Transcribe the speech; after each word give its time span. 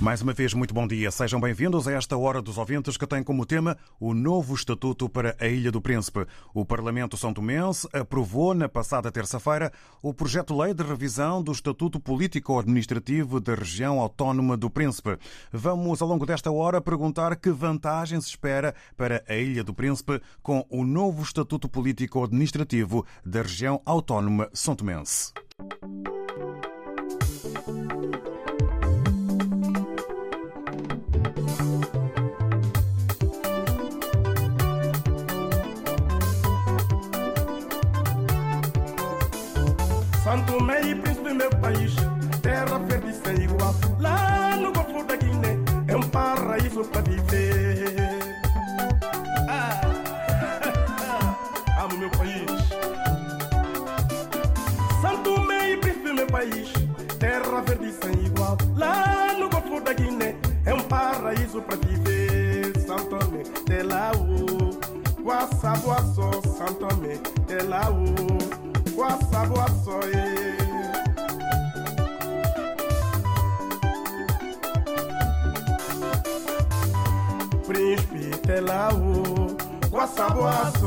Mais 0.00 0.22
uma 0.22 0.32
vez, 0.32 0.54
muito 0.54 0.72
bom 0.72 0.86
dia. 0.86 1.10
Sejam 1.10 1.40
bem-vindos 1.40 1.88
a 1.88 1.92
esta 1.92 2.16
Hora 2.16 2.40
dos 2.40 2.56
Ouvintes 2.56 2.96
que 2.96 3.04
tem 3.04 3.20
como 3.20 3.44
tema 3.44 3.76
o 3.98 4.14
novo 4.14 4.54
Estatuto 4.54 5.08
para 5.08 5.36
a 5.40 5.48
Ilha 5.48 5.72
do 5.72 5.80
Príncipe. 5.80 6.24
O 6.54 6.64
Parlamento 6.64 7.16
São 7.16 7.34
Tomense 7.34 7.88
aprovou 7.92 8.54
na 8.54 8.68
passada 8.68 9.10
terça-feira 9.10 9.72
o 10.00 10.14
projeto-lei 10.14 10.72
de 10.72 10.84
revisão 10.84 11.42
do 11.42 11.50
Estatuto 11.50 11.98
Político-Administrativo 11.98 13.40
da 13.40 13.56
Região 13.56 13.98
Autónoma 13.98 14.56
do 14.56 14.70
Príncipe. 14.70 15.18
Vamos, 15.50 16.00
ao 16.00 16.06
longo 16.06 16.24
desta 16.24 16.52
hora, 16.52 16.80
perguntar 16.80 17.34
que 17.34 17.50
vantagens 17.50 18.24
se 18.24 18.30
espera 18.30 18.76
para 18.96 19.24
a 19.28 19.34
Ilha 19.34 19.64
do 19.64 19.74
Príncipe 19.74 20.22
com 20.40 20.64
o 20.70 20.84
novo 20.84 21.24
Estatuto 21.24 21.68
Político-Administrativo 21.68 23.04
da 23.26 23.42
Região 23.42 23.82
Autónoma 23.84 24.48
São 24.52 24.76
Tomense. 24.76 25.32
Meio, 40.88 41.02
príncipe 41.02 41.28
do 41.28 41.34
meu 41.34 41.50
país, 41.50 41.94
terra 42.40 42.78
verde 42.78 43.12
sem 43.12 43.44
igual. 43.44 43.74
Lá 43.98 44.56
no 44.56 44.72
Golfo 44.72 45.04
da 45.04 45.16
Guiné, 45.16 45.58
é 45.86 45.94
um 45.94 46.02
paraíso 46.02 46.82
para 46.84 47.02
viver. 47.02 47.94
Ah, 49.50 49.80
amo 51.84 51.98
meu 51.98 52.10
país. 52.10 52.46
Santo 55.02 55.38
Meio, 55.42 55.78
príncipe 55.78 56.08
do 56.08 56.14
meu 56.14 56.26
país, 56.26 56.72
terra 57.18 57.60
verde 57.60 57.92
sem 57.92 58.24
igual. 58.24 58.56
Lá 58.74 59.34
no 59.38 59.50
Golfo 59.50 59.82
da 59.82 59.92
Guiné, 59.92 60.36
é 60.64 60.72
um 60.72 60.82
paraíso 60.84 61.60
para 61.60 61.76
viver. 61.76 62.78
Santo 62.80 63.18
Tomé, 63.18 63.42
de 63.66 63.82
lá 63.82 64.12
o, 64.16 65.22
Guaçabuaçó, 65.22 66.30
Santo 66.56 66.86
Tomé, 66.86 67.18
de 67.46 67.66
lá 67.66 67.90
o. 67.90 68.68
Boassa, 68.94 69.46
boassa, 69.46 70.57
Telau, 78.48 78.96
boassa, 79.90 80.30
boassa, 80.30 80.80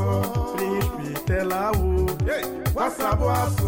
Príncipe 0.56 1.20
Telau, 1.26 1.72
boassa, 2.74 3.14
boassa. 3.14 3.62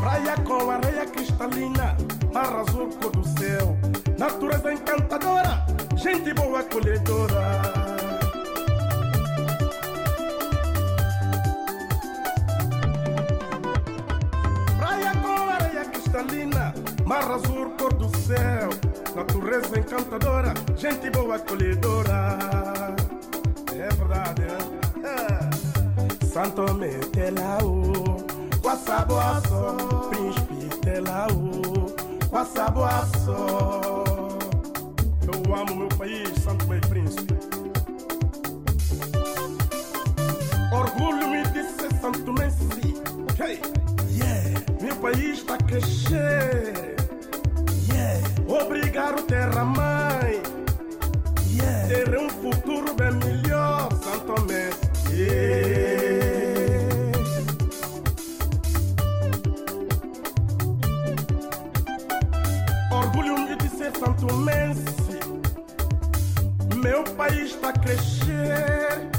Praia 0.00 0.36
com 0.46 0.70
areia 0.70 1.04
cristalina, 1.04 1.94
mar 2.32 2.56
azul 2.56 2.88
cor 3.02 3.10
do 3.12 3.22
céu, 3.38 3.76
natureza 4.16 4.72
encantadora 4.72 5.66
gente 5.94 6.32
boa 6.32 6.60
acolhedora. 6.60 7.95
Mar 17.06 17.30
azul 17.30 17.70
cor 17.78 17.94
do 17.94 18.08
céu, 18.18 18.68
natureza 19.14 19.78
encantadora, 19.78 20.52
gente 20.76 21.08
boa 21.10 21.36
acolhedora. 21.36 22.36
É 23.72 23.88
verdade, 23.94 24.42
né? 24.42 25.50
Santo 26.26 26.74
Metelau, 26.74 27.82
Guaçaboaço, 28.60 30.10
Príncipe 30.10 30.80
Telau, 30.80 31.28
Guaçaboaço. 32.28 33.36
Eu 35.22 35.54
amo 35.54 35.76
meu 35.76 35.88
país, 35.96 36.28
Santo 36.42 36.66
Meio 36.66 36.80
Príncipe. 36.88 37.34
Orgulho-me 40.72 41.44
ser 41.44 41.94
Santo 42.00 42.32
Messi. 42.32 42.96
Hey. 43.40 43.60
Yeah. 44.10 44.60
Meu 44.80 44.96
país 44.96 45.38
está. 45.38 45.56
Yeah. 46.10 46.65
Obrigado, 48.96 49.22
terra 49.26 49.62
mãe. 49.62 50.42
Yeah. 51.52 51.86
Ter 51.86 52.18
um 52.18 52.30
futuro 52.30 52.94
bem 52.94 53.12
melhor, 53.12 53.90
Santo 53.92 54.40
Messi. 54.46 55.12
Yeah. 55.12 55.66
Orgulho-me 62.90 63.56
de 63.56 63.68
ser 63.68 63.92
Santo 63.98 64.34
Messi 64.34 65.20
meu 66.82 67.04
país 67.04 67.50
está 67.50 67.68
a 67.68 67.72
crescer. 67.74 69.10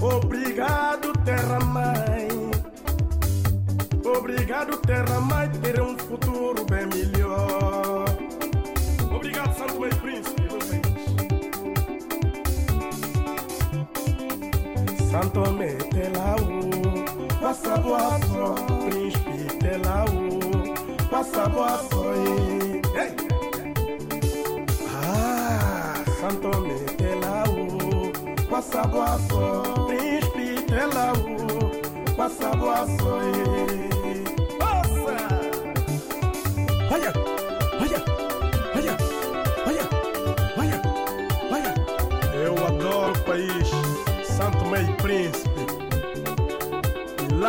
Obrigado, 0.00 1.12
terra 1.24 1.60
mãe. 1.60 2.50
Obrigado, 4.04 4.76
terra 4.78 5.20
mãe, 5.20 5.48
ter 5.62 5.80
um 5.80 5.95
Santo 15.16 15.50
Me 15.50 15.72
Telau, 15.76 16.44
passa 17.40 17.78
boa 17.78 18.20
príncipe 18.84 19.46
Telau, 19.56 20.04
passa 21.10 21.48
boa 21.48 21.80
Ei! 22.94 23.16
Santo 26.20 26.60
Metelau, 26.60 28.12
Passaboaço, 28.50 29.62
Príncipe 29.86 30.62
Telau, 30.66 31.16
Passaboaço. 32.14 33.04
Nossa! 33.04 33.95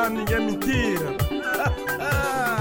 Ninguém 0.10 0.36
é 0.36 0.40
mentira. 0.40 1.18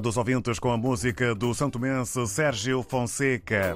dos 0.00 0.16
ouvintes 0.16 0.58
com 0.58 0.70
a 0.70 0.76
música 0.76 1.34
do 1.34 1.54
Santo 1.54 1.78
Mense 1.78 2.26
Sérgio 2.26 2.82
Fonseca. 2.82 3.74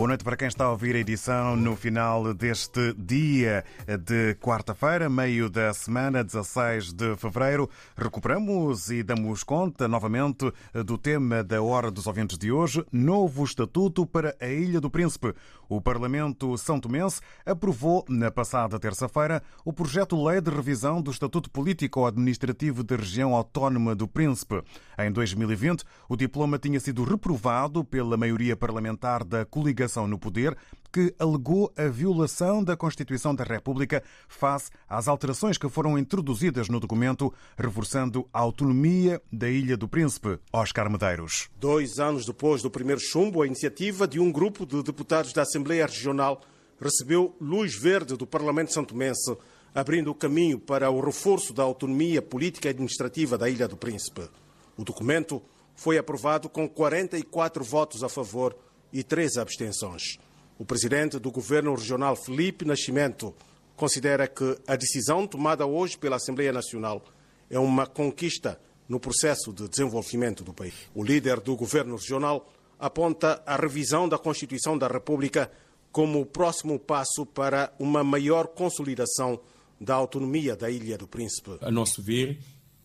Boa 0.00 0.08
noite 0.08 0.24
para 0.24 0.34
quem 0.34 0.48
está 0.48 0.64
a 0.64 0.70
ouvir 0.70 0.96
a 0.96 0.98
edição 0.98 1.54
no 1.54 1.76
final 1.76 2.32
deste 2.32 2.94
dia 2.94 3.62
de 3.86 4.34
quarta-feira, 4.36 5.10
meio 5.10 5.50
da 5.50 5.74
semana, 5.74 6.24
16 6.24 6.94
de 6.94 7.16
fevereiro. 7.18 7.68
Recuperamos 7.94 8.90
e 8.90 9.02
damos 9.02 9.44
conta 9.44 9.86
novamente 9.86 10.50
do 10.86 10.96
tema 10.96 11.44
da 11.44 11.60
Hora 11.60 11.90
dos 11.90 12.06
Ouvintes 12.06 12.38
de 12.38 12.50
hoje, 12.50 12.82
novo 12.90 13.44
estatuto 13.44 14.06
para 14.06 14.34
a 14.40 14.46
Ilha 14.46 14.80
do 14.80 14.88
Príncipe. 14.88 15.34
O 15.68 15.82
Parlamento 15.82 16.56
São 16.56 16.80
Tomense 16.80 17.20
aprovou 17.44 18.02
na 18.08 18.30
passada 18.30 18.78
terça-feira 18.78 19.42
o 19.66 19.72
projeto 19.72 20.16
de 20.16 20.24
lei 20.24 20.40
de 20.40 20.50
revisão 20.50 21.02
do 21.02 21.10
Estatuto 21.10 21.50
Político-Administrativo 21.50 22.82
da 22.82 22.96
Região 22.96 23.34
Autónoma 23.34 23.94
do 23.94 24.08
Príncipe. 24.08 24.62
Em 24.98 25.12
2020, 25.12 25.84
o 26.08 26.16
diploma 26.16 26.58
tinha 26.58 26.80
sido 26.80 27.04
reprovado 27.04 27.84
pela 27.84 28.16
maioria 28.16 28.56
parlamentar 28.56 29.22
da 29.22 29.44
coligação 29.44 29.89
no 30.06 30.18
poder, 30.18 30.56
que 30.92 31.14
alegou 31.18 31.72
a 31.76 31.88
violação 31.88 32.62
da 32.62 32.76
Constituição 32.76 33.34
da 33.34 33.44
República 33.44 34.02
face 34.28 34.70
às 34.88 35.08
alterações 35.08 35.56
que 35.56 35.68
foram 35.68 35.98
introduzidas 35.98 36.68
no 36.68 36.80
documento, 36.80 37.32
reforçando 37.56 38.28
a 38.32 38.40
autonomia 38.40 39.22
da 39.32 39.48
Ilha 39.48 39.76
do 39.76 39.88
Príncipe. 39.88 40.38
Oscar 40.52 40.90
Medeiros. 40.90 41.48
Dois 41.58 41.98
anos 41.98 42.26
depois 42.26 42.62
do 42.62 42.70
primeiro 42.70 43.00
chumbo, 43.00 43.42
a 43.42 43.46
iniciativa 43.46 44.06
de 44.06 44.18
um 44.18 44.32
grupo 44.32 44.66
de 44.66 44.82
deputados 44.82 45.32
da 45.32 45.42
Assembleia 45.42 45.86
Regional 45.86 46.40
recebeu 46.80 47.36
luz 47.40 47.74
verde 47.74 48.16
do 48.16 48.26
Parlamento 48.26 48.72
Santomense, 48.72 49.36
abrindo 49.74 50.10
o 50.10 50.14
caminho 50.14 50.58
para 50.58 50.90
o 50.90 51.00
reforço 51.00 51.52
da 51.52 51.62
autonomia 51.62 52.22
política 52.22 52.68
e 52.68 52.70
administrativa 52.70 53.36
da 53.36 53.48
Ilha 53.48 53.68
do 53.68 53.76
Príncipe. 53.76 54.28
O 54.76 54.84
documento 54.84 55.42
foi 55.76 55.98
aprovado 55.98 56.48
com 56.48 56.68
44 56.68 57.62
votos 57.62 58.02
a 58.02 58.08
favor 58.08 58.56
e 58.92 59.02
três 59.02 59.36
abstenções. 59.36 60.18
O 60.58 60.64
presidente 60.64 61.18
do 61.18 61.30
governo 61.30 61.74
regional, 61.74 62.14
Felipe 62.16 62.64
Nascimento, 62.64 63.34
considera 63.76 64.28
que 64.28 64.58
a 64.66 64.76
decisão 64.76 65.26
tomada 65.26 65.64
hoje 65.64 65.96
pela 65.96 66.16
Assembleia 66.16 66.52
Nacional 66.52 67.02
é 67.48 67.58
uma 67.58 67.86
conquista 67.86 68.60
no 68.88 69.00
processo 69.00 69.52
de 69.52 69.68
desenvolvimento 69.68 70.44
do 70.44 70.52
país. 70.52 70.74
O 70.94 71.02
líder 71.02 71.40
do 71.40 71.56
governo 71.56 71.96
regional 71.96 72.52
aponta 72.78 73.42
a 73.46 73.56
revisão 73.56 74.08
da 74.08 74.18
Constituição 74.18 74.76
da 74.76 74.88
República 74.88 75.50
como 75.92 76.20
o 76.20 76.26
próximo 76.26 76.78
passo 76.78 77.24
para 77.24 77.72
uma 77.78 78.04
maior 78.04 78.48
consolidação 78.48 79.40
da 79.80 79.94
autonomia 79.94 80.54
da 80.54 80.70
Ilha 80.70 80.98
do 80.98 81.06
Príncipe. 81.06 81.56
A 81.60 81.70
nosso 81.70 82.02
ver, 82.02 82.38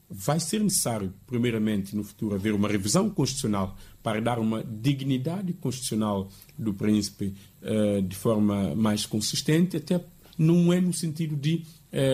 vai 0.09 0.39
ser 0.39 0.61
necessário, 0.61 1.13
primeiramente, 1.27 1.95
no 1.95 2.03
futuro, 2.03 2.35
haver 2.35 2.53
uma 2.53 2.69
revisão 2.69 3.09
constitucional 3.09 3.75
para 4.05 4.21
dar 4.21 4.37
uma 4.37 4.63
dignidade 4.63 5.51
constitucional 5.53 6.29
do 6.55 6.75
príncipe 6.75 7.33
uh, 7.63 7.99
de 8.03 8.15
forma 8.15 8.75
mais 8.75 9.03
consistente, 9.03 9.77
até 9.77 9.99
não 10.37 10.71
é 10.71 10.79
no 10.79 10.93
sentido 10.93 11.35
de 11.35 11.63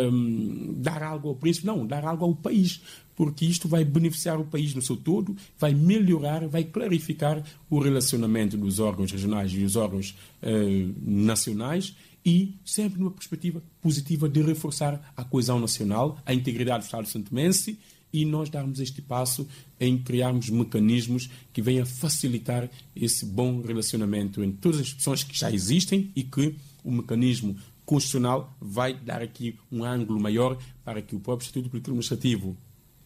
um, 0.10 0.74
dar 0.78 1.04
algo 1.04 1.28
ao 1.28 1.36
príncipe, 1.36 1.68
não, 1.68 1.86
dar 1.86 2.06
algo 2.06 2.24
ao 2.24 2.34
país, 2.34 2.82
porque 3.14 3.44
isto 3.44 3.68
vai 3.68 3.84
beneficiar 3.84 4.40
o 4.40 4.46
país 4.46 4.74
no 4.74 4.82
seu 4.82 4.96
todo, 4.96 5.36
vai 5.60 5.74
melhorar, 5.74 6.48
vai 6.48 6.64
clarificar 6.64 7.44
o 7.70 7.78
relacionamento 7.78 8.56
dos 8.56 8.80
órgãos 8.80 9.12
regionais 9.12 9.52
e 9.52 9.60
dos 9.60 9.76
órgãos 9.76 10.12
uh, 10.42 10.96
nacionais 11.02 11.94
e 12.26 12.56
sempre 12.64 13.00
numa 13.00 13.12
perspectiva 13.12 13.62
positiva 13.82 14.30
de 14.30 14.42
reforçar 14.42 15.12
a 15.18 15.26
coesão 15.26 15.60
nacional, 15.60 16.18
a 16.26 16.34
integridade 16.34 16.84
do 16.84 16.86
Estado 16.86 17.08
santomense 17.10 17.78
e 18.14 18.26
nós 18.26 18.50
darmos 18.50 18.80
este 18.80 19.02
passo 19.02 19.48
em 19.80 19.98
criarmos 19.98 20.50
mecanismos 20.50 21.30
que 21.54 21.62
venham 21.62 21.86
facilitar 21.86 22.70
esse 22.96 23.26
bom 23.26 23.62
relacionamento 23.62 24.44
entre 24.44 24.58
todas 24.60 24.80
as 24.80 24.88
instituições 24.88 25.24
que 25.24 25.38
já 25.38 25.52
existem 25.52 26.12
e 26.16 26.24
que 26.24 26.56
o 26.84 26.92
mecanismo 26.92 27.56
constitucional 27.86 28.56
vai 28.60 28.94
dar 28.94 29.22
aqui 29.22 29.58
um 29.72 29.84
ângulo 29.84 30.20
maior 30.20 30.58
para 30.84 31.02
que 31.02 31.16
o 31.16 31.20
próprio 31.20 31.46
Estatuto 31.46 31.70
Político 31.70 31.92
Administrativo, 31.92 32.58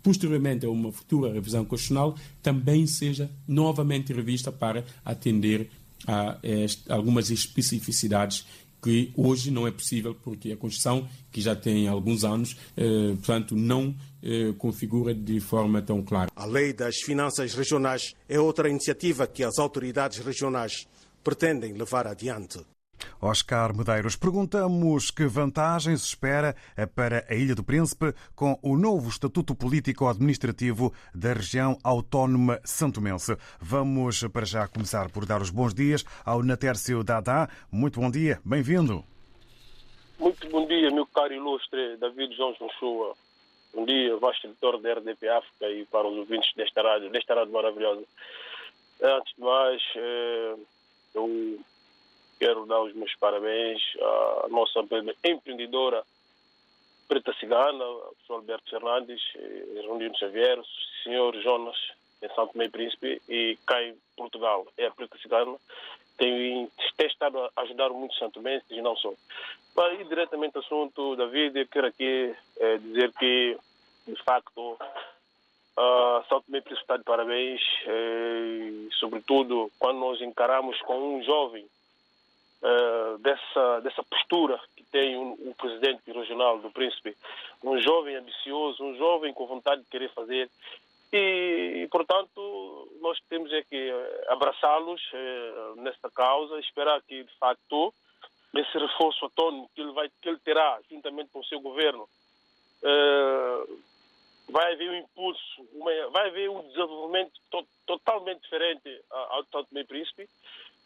posteriormente 0.03 0.65
a 0.65 0.69
uma 0.69 0.91
futura 0.91 1.33
revisão 1.33 1.65
constitucional, 1.65 2.15
também 2.41 2.85
seja 2.85 3.29
novamente 3.47 4.13
revista 4.13 4.51
para 4.51 4.85
atender 5.03 5.69
a, 6.05 6.38
a 6.89 6.95
algumas 6.95 7.31
especificidades 7.31 8.45
que 8.85 9.11
hoje 9.17 9.49
não 9.49 9.67
é 9.67 9.71
possível 9.71 10.13
porque 10.13 10.51
a 10.51 10.57
Constituição, 10.57 11.09
que 11.31 11.41
já 11.41 11.55
tem 11.55 11.87
alguns 11.87 12.23
anos, 12.23 12.55
eh, 12.77 13.15
portanto, 13.15 13.55
não 13.55 13.95
eh, 14.21 14.53
configura 14.59 15.11
de 15.11 15.39
forma 15.39 15.81
tão 15.81 16.03
clara. 16.03 16.29
A 16.35 16.45
Lei 16.45 16.71
das 16.71 16.97
Finanças 16.97 17.55
Regionais 17.55 18.13
é 18.29 18.39
outra 18.39 18.69
iniciativa 18.69 19.25
que 19.25 19.43
as 19.43 19.57
autoridades 19.57 20.19
regionais 20.19 20.87
pretendem 21.23 21.73
levar 21.73 22.05
adiante. 22.05 22.59
Oscar 23.21 23.75
Medeiros, 23.75 24.15
perguntamos 24.15 25.12
que 25.12 25.25
vantagens 25.25 26.03
espera 26.03 26.55
para 26.95 27.25
a 27.29 27.35
Ilha 27.35 27.55
do 27.55 27.63
Príncipe 27.63 28.13
com 28.35 28.57
o 28.62 28.77
novo 28.77 29.09
Estatuto 29.09 29.55
Político-Administrativo 29.55 30.93
da 31.13 31.33
região 31.33 31.77
autónoma 31.83 32.59
santomense. 32.63 33.38
Vamos 33.59 34.24
para 34.27 34.45
já 34.45 34.67
começar 34.67 35.09
por 35.09 35.25
dar 35.25 35.41
os 35.41 35.50
bons 35.50 35.74
dias 35.74 36.03
ao 36.25 36.43
Natércio 36.43 37.03
Dadá. 37.03 37.50
Muito 37.71 38.00
bom 38.00 38.12
dia, 38.12 38.39
bem-vindo. 38.43 39.03
Muito 40.19 40.50
bom 40.50 40.65
dia, 40.65 40.89
meu 40.91 41.05
caro 41.07 41.33
ilustre 41.33 41.97
David 41.97 42.35
João 42.35 42.53
Joshua. 42.53 43.13
Bom 43.74 43.85
dia, 43.85 44.15
vasto 44.15 44.47
editor 44.47 44.79
da 44.79 44.93
RDP 44.93 45.27
África 45.27 45.69
e 45.69 45.85
para 45.85 46.07
os 46.07 46.17
ouvintes 46.17 46.53
desta 46.55 46.81
rádio, 46.81 47.09
desta 47.09 47.35
rádio 47.35 47.51
maravilhosa. 47.51 48.03
Antes 49.01 49.35
de 49.35 49.41
mais, 49.41 49.81
eu 51.13 51.59
quero 52.45 52.67
dar 52.67 52.79
os 52.79 52.93
meus 52.93 53.15
parabéns 53.15 53.81
à 54.43 54.47
nossa 54.49 54.79
empreendedora 55.23 56.03
preta 57.07 57.33
cigana, 57.39 57.83
o 57.83 58.15
Sr. 58.27 58.33
Alberto 58.33 58.69
Fernandes, 58.69 59.21
Rondino 59.87 60.15
Xavier, 60.15 60.59
o 60.59 60.65
Sr. 61.03 61.41
Jonas, 61.41 61.75
em 62.21 62.29
Santo 62.35 62.55
Meio 62.55 62.69
Príncipe, 62.69 63.19
e 63.27 63.57
cá 63.65 63.81
em 63.81 63.95
Portugal, 64.15 64.67
é 64.77 64.85
a 64.85 64.91
preta 64.91 65.17
cigana. 65.17 65.55
Tem, 66.17 66.69
tem 66.95 67.07
estado 67.07 67.39
a 67.39 67.61
ajudar 67.63 67.89
muitos 67.89 68.17
santomenses 68.19 68.69
e 68.69 68.81
não 68.81 68.95
só. 68.95 69.11
Para 69.73 69.95
ir 69.95 70.05
diretamente 70.05 70.55
ao 70.55 70.63
assunto, 70.63 71.15
David, 71.15 71.57
eu 71.57 71.67
quero 71.67 71.87
aqui 71.87 72.35
é, 72.59 72.77
dizer 72.77 73.11
que, 73.13 73.57
de 74.07 74.23
facto, 74.23 74.77
uh, 75.77 76.23
Santo 76.29 76.45
Meio 76.47 76.63
Príncipe 76.63 76.83
está 76.83 76.97
de 76.97 77.03
parabéns, 77.03 77.61
é, 77.87 78.93
sobretudo 78.99 79.71
quando 79.79 79.97
nós 79.99 80.21
encaramos 80.21 80.79
com 80.83 81.17
um 81.17 81.23
jovem 81.23 81.67
uh, 82.65 83.17
dessa, 83.19 83.79
dessa 83.81 84.03
postura 84.03 84.60
que 84.75 84.84
tem 84.84 85.15
o, 85.15 85.53
presidente 85.55 86.12
regional 86.12 86.60
do 86.60 86.72
Príncipe. 86.72 87.15
Um 87.63 87.79
jovem 87.79 88.15
ambicioso, 88.15 88.84
um 88.84 88.98
jovem 88.98 89.34
com 89.34 89.45
vontade 89.45 89.81
de 89.81 89.89
querer 89.89 90.12
fazer. 90.12 90.50
E, 91.13 91.88
portanto, 91.91 92.89
nós 93.00 93.17
temos 93.29 93.53
é 93.53 93.62
que 93.63 93.91
abraçá-los 94.27 95.01
uh, 95.13 95.81
nesta 95.81 96.10
causa, 96.10 96.60
esperar 96.60 97.01
que, 97.03 97.24
de 97.24 97.34
facto, 97.38 97.93
esse 98.55 98.77
reforço 98.77 99.25
autônomo 99.25 99.69
que 99.75 99.81
ele, 99.81 99.91
vai, 99.91 100.10
que 100.22 100.29
ele 100.29 100.39
terá 100.39 100.79
juntamente 100.89 101.29
com 101.31 101.39
o 101.39 101.45
seu 101.45 101.60
governo 101.60 102.07
vai 104.50 104.74
haver 104.74 104.89
um 104.89 104.95
impulso, 104.95 105.67
uma, 105.74 105.91
vai 106.12 106.27
haver 106.27 106.50
um 106.50 106.62
desenvolvimento 106.67 107.34
to, 107.50 107.65
totalmente 107.86 108.41
diferente 108.41 109.01
ao 109.10 109.43
Santo 109.45 109.67
Meio 109.72 109.88
Príncipe. 109.88 110.29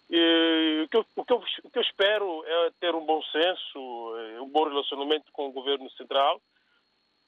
E, 0.09 0.81
o, 0.83 0.89
que 0.89 0.97
eu, 0.97 1.05
o, 1.15 1.25
que 1.25 1.33
eu, 1.33 1.37
o, 1.37 1.69
que 1.69 1.77
eu, 1.77 1.83
espero 1.83 2.43
é 2.45 2.71
ter 2.79 2.95
um 2.95 3.05
bom 3.05 3.21
senso, 3.23 4.17
eh, 4.17 4.41
um 4.41 4.49
bom 4.49 4.63
relacionamento 4.67 5.31
com 5.31 5.47
o 5.47 5.51
governo 5.51 5.89
central. 5.91 6.41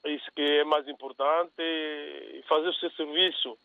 Isso 0.05 0.31
que 0.35 0.41
é 0.41 0.63
mais 0.63 0.87
importante, 0.87 1.61
e 1.61 2.41
fazer 2.47 2.69
o 2.69 2.73
seu 2.73 2.89
serviço 2.91 3.55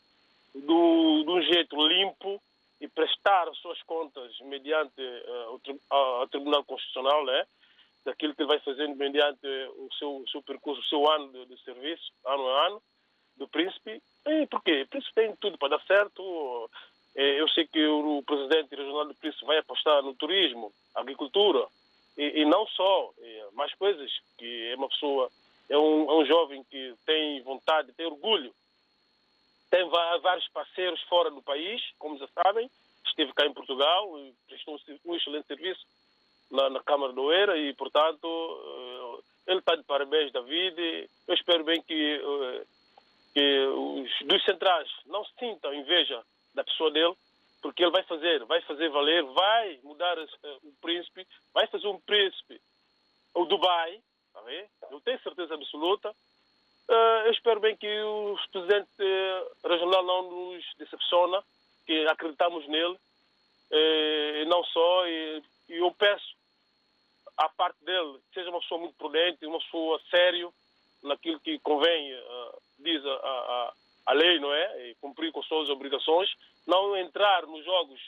do, 0.54 1.25
de 1.25 1.30
um 1.30 1.42
jeito 1.42 1.76
limpo 1.88 2.40
e 2.80 2.88
prestar 2.88 3.49
as 3.49 3.56
suas 3.58 3.82
contas 3.85 4.38
mediante 4.40 5.00
uh, 5.00 5.61
o, 5.90 6.23
uh, 6.23 6.28
Tribunal 6.28 6.62
Constitucional, 6.64 7.25
né? 7.25 7.46
daquilo 8.06 8.35
que 8.35 8.44
vai 8.44 8.58
fazendo 8.61 8.94
mediante 8.94 9.46
o 9.76 9.88
seu, 9.99 10.16
o 10.18 10.28
seu 10.28 10.40
percurso, 10.40 10.80
o 10.80 10.85
seu 10.85 11.11
ano 11.11 11.32
de, 11.32 11.46
de, 11.46 11.64
serviço, 11.64 12.12
ano 12.25 12.49
a 12.49 12.66
ano, 12.68 12.82
do 13.37 13.49
príncipe. 13.49 14.00
E 14.25 14.46
por 14.46 14.62
quê? 14.62 14.82
O 14.82 14.88
príncipe 14.88 15.14
tem 15.14 15.37
tudo 15.37 15.58
para 15.58 15.76
dar 15.76 15.85
certo. 15.87 16.70
É, 17.16 17.40
eu 17.40 17.49
sei 17.49 17.66
que 17.66 17.85
o 17.87 18.23
presidente 18.23 18.76
regional 18.76 19.06
do 19.06 19.14
príncipe 19.14 19.46
vai 19.46 19.58
apostar 19.58 20.02
no 20.02 20.14
turismo, 20.14 20.70
agricultura, 20.94 21.66
e, 22.16 22.42
e 22.42 22.44
não 22.44 22.66
só, 22.68 23.11
é, 23.18 23.46
mais 23.54 23.75
coisas, 23.75 24.11
que 24.38 24.68
é 24.68 24.76
uma 24.76 24.88
pessoa, 24.88 25.30
é 25.70 25.78
um, 25.78 26.11
é 26.11 26.14
um 26.14 26.26
jovem 26.26 26.62
que 26.64 26.94
tem 27.06 27.42
vontade, 27.42 27.92
tem 27.94 28.06
orgulho, 28.06 28.52
tem 29.70 29.88
vários 29.88 30.46
parceiros 30.49 31.00
fora 31.02 31.30
do 31.30 31.42
país, 31.42 31.82
como 31.99 32.18
já 32.18 32.28
sabem, 32.28 32.70
esteve 33.06 33.32
cá 33.32 33.46
em 33.46 33.52
Portugal 33.52 34.08
prestou 34.46 34.78
um 35.06 35.16
excelente 35.16 35.46
serviço 35.46 35.87
na, 36.50 36.70
na 36.70 36.82
Câmara 36.82 37.12
do 37.12 37.23
Oeira 37.23 37.58
e, 37.58 37.73
portanto, 37.75 38.26
eh, 38.26 39.52
ele 39.52 39.58
está 39.58 39.75
de 39.75 39.82
parabéns, 39.85 40.30
David. 40.32 41.08
Eu 41.26 41.35
espero 41.35 41.64
bem 41.64 41.80
que, 41.82 42.20
eh, 42.23 42.66
que 43.32 43.66
os 43.66 44.26
dos 44.26 44.44
centrais 44.44 44.88
não 45.06 45.25
sintam 45.38 45.75
inveja 45.75 46.23
da 46.56 46.64
pessoa 46.64 46.90
dele, 46.90 47.14
porque 47.62 47.84
ele 47.84 47.92
vai 47.92 48.02
fazer, 48.04 48.44
vai 48.44 48.60
fazer 48.62 48.88
valer, 48.88 49.22
vai 49.22 49.78
mudar 49.84 50.18
uh, 50.18 50.26
o 50.64 50.72
príncipe, 50.80 51.26
vai 51.52 51.66
fazer 51.68 51.86
um 51.86 52.00
príncipe, 52.00 52.60
o 53.34 53.44
Dubai, 53.44 54.00
tá 54.32 54.42
eu 54.90 55.00
tenho 55.02 55.22
certeza 55.22 55.54
absoluta. 55.54 56.10
Uh, 56.88 57.26
eu 57.26 57.32
espero 57.32 57.60
bem 57.60 57.76
que 57.76 58.00
o 58.00 58.36
presidente 58.50 58.88
regional 59.64 60.04
não 60.04 60.30
nos 60.30 60.64
decepciona, 60.78 61.42
que 61.84 62.06
acreditamos 62.08 62.66
nele, 62.66 62.96
e 63.70 64.44
não 64.46 64.62
só, 64.64 65.06
e, 65.06 65.42
eu 65.68 65.90
peço 65.92 66.36
à 67.36 67.48
parte 67.48 67.84
dele, 67.84 68.18
seja 68.32 68.48
uma 68.50 68.60
pessoa 68.60 68.80
muito 68.80 68.96
prudente, 68.96 69.44
uma 69.44 69.58
pessoa 69.58 70.00
sério 70.08 70.54
naquilo 71.02 71.40
que 71.40 71.58
convém, 71.58 72.12
diz 72.78 73.04
a, 73.04 73.14
a, 73.14 73.72
a, 74.06 74.12
lei, 74.12 74.38
não 74.38 74.52
é? 74.52 74.88
E 74.88 74.94
cumprir 74.96 75.32
com 75.32 75.40
as 75.40 75.46
suas 75.46 75.68
obrigações, 75.68 76.30
não 76.66 76.96
entrar 76.96 77.46
nos 77.46 77.64
jogos 77.64 78.00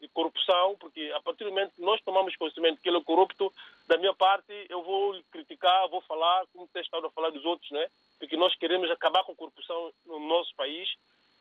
de 0.00 0.08
corrupção, 0.08 0.76
porque 0.80 1.12
a 1.14 1.20
partir 1.20 1.44
do 1.44 1.50
momento 1.50 1.74
que 1.74 1.82
nós 1.82 2.00
tomamos 2.02 2.34
conhecimento 2.36 2.80
que 2.80 2.88
ele 2.88 2.98
é 2.98 3.04
corrupto, 3.04 3.52
da 3.86 3.98
minha 3.98 4.14
parte, 4.14 4.52
eu 4.68 4.82
vou 4.82 5.20
criticar, 5.30 5.88
vou 5.88 6.00
falar, 6.02 6.46
como 6.52 6.68
tem 6.68 6.80
estado 6.80 7.06
a 7.06 7.10
falar 7.10 7.30
dos 7.30 7.44
outros, 7.44 7.70
né? 7.70 7.86
Porque 8.18 8.36
nós 8.36 8.54
queremos 8.54 8.90
acabar 8.90 9.24
com 9.24 9.32
a 9.32 9.36
corrupção 9.36 9.92
no 10.06 10.20
nosso 10.20 10.54
país. 10.54 10.88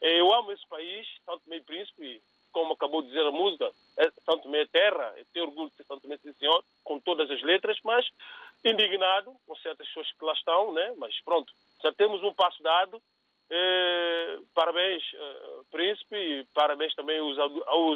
Eu 0.02 0.34
amo 0.34 0.52
esse 0.52 0.68
país, 0.68 1.08
tanto 1.26 1.48
meio 1.48 1.64
príncipe, 1.64 2.22
como 2.52 2.74
acabou 2.74 3.02
de 3.02 3.10
dizer 3.10 3.26
a 3.26 3.32
música, 3.32 3.72
é, 3.98 4.10
Santo 4.26 4.54
é 4.54 4.66
terra, 4.66 5.14
eu 5.18 5.26
tenho 5.34 5.46
orgulho 5.46 5.70
de 5.70 5.76
ser 5.76 5.86
Santo 5.86 6.08
sim 6.08 6.34
senhor, 6.34 6.64
com 6.84 7.00
todas 7.00 7.30
as 7.30 7.42
letras, 7.42 7.78
mas 7.84 8.08
indignado 8.64 9.36
com 9.48 9.56
certas 9.58 9.88
pessoas 9.88 10.12
que 10.12 10.26
lá 10.26 10.34
estão, 10.34 10.74
né? 10.74 10.94
mas 10.98 11.20
pronto, 11.22 11.54
já 11.82 11.92
temos 11.94 12.24
um 12.24 12.34
passo 12.34 12.62
dado. 12.62 13.02
Eh, 13.52 14.40
parabéns, 14.54 15.04
eh, 15.14 15.62
Príncipe, 15.72 16.16
e 16.16 16.44
parabéns 16.54 16.94
também 16.94 17.20
aos, 17.20 17.38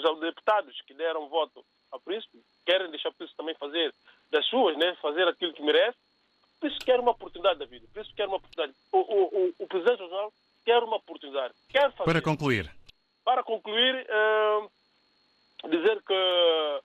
aos 0.03 0.19
deputados 0.19 0.81
que 0.81 0.93
deram 0.95 1.29
voto 1.29 1.63
ao 1.91 1.99
Príncipe, 1.99 2.39
querem 2.65 2.89
deixar 2.89 3.09
o 3.09 3.13
Príncipe 3.13 3.37
também 3.37 3.55
fazer 3.55 3.93
das 4.31 4.45
suas, 4.47 4.75
né? 4.77 4.95
fazer 4.95 5.27
aquilo 5.27 5.53
que 5.53 5.61
merece. 5.61 5.97
O 6.57 6.59
Príncipe 6.61 6.85
quer 6.85 6.99
uma 6.99 7.11
oportunidade 7.11 7.59
da 7.59 7.65
vida, 7.65 7.85
o 7.85 7.89
Príncipe 7.89 8.15
quer 8.15 8.27
uma 8.27 8.37
oportunidade. 8.37 8.75
O, 8.91 8.97
o, 8.97 9.23
o, 9.25 9.55
o 9.59 9.67
Presidente 9.67 9.99
Regional 10.01 10.33
quer 10.65 10.81
uma 10.81 10.97
oportunidade, 10.97 11.53
quer 11.69 11.91
fazer. 11.91 12.11
Para 12.11 12.21
concluir, 12.21 12.73
para 13.23 13.43
concluir, 13.43 14.07
uh, 14.09 15.69
dizer 15.69 16.01
que, 16.01 16.81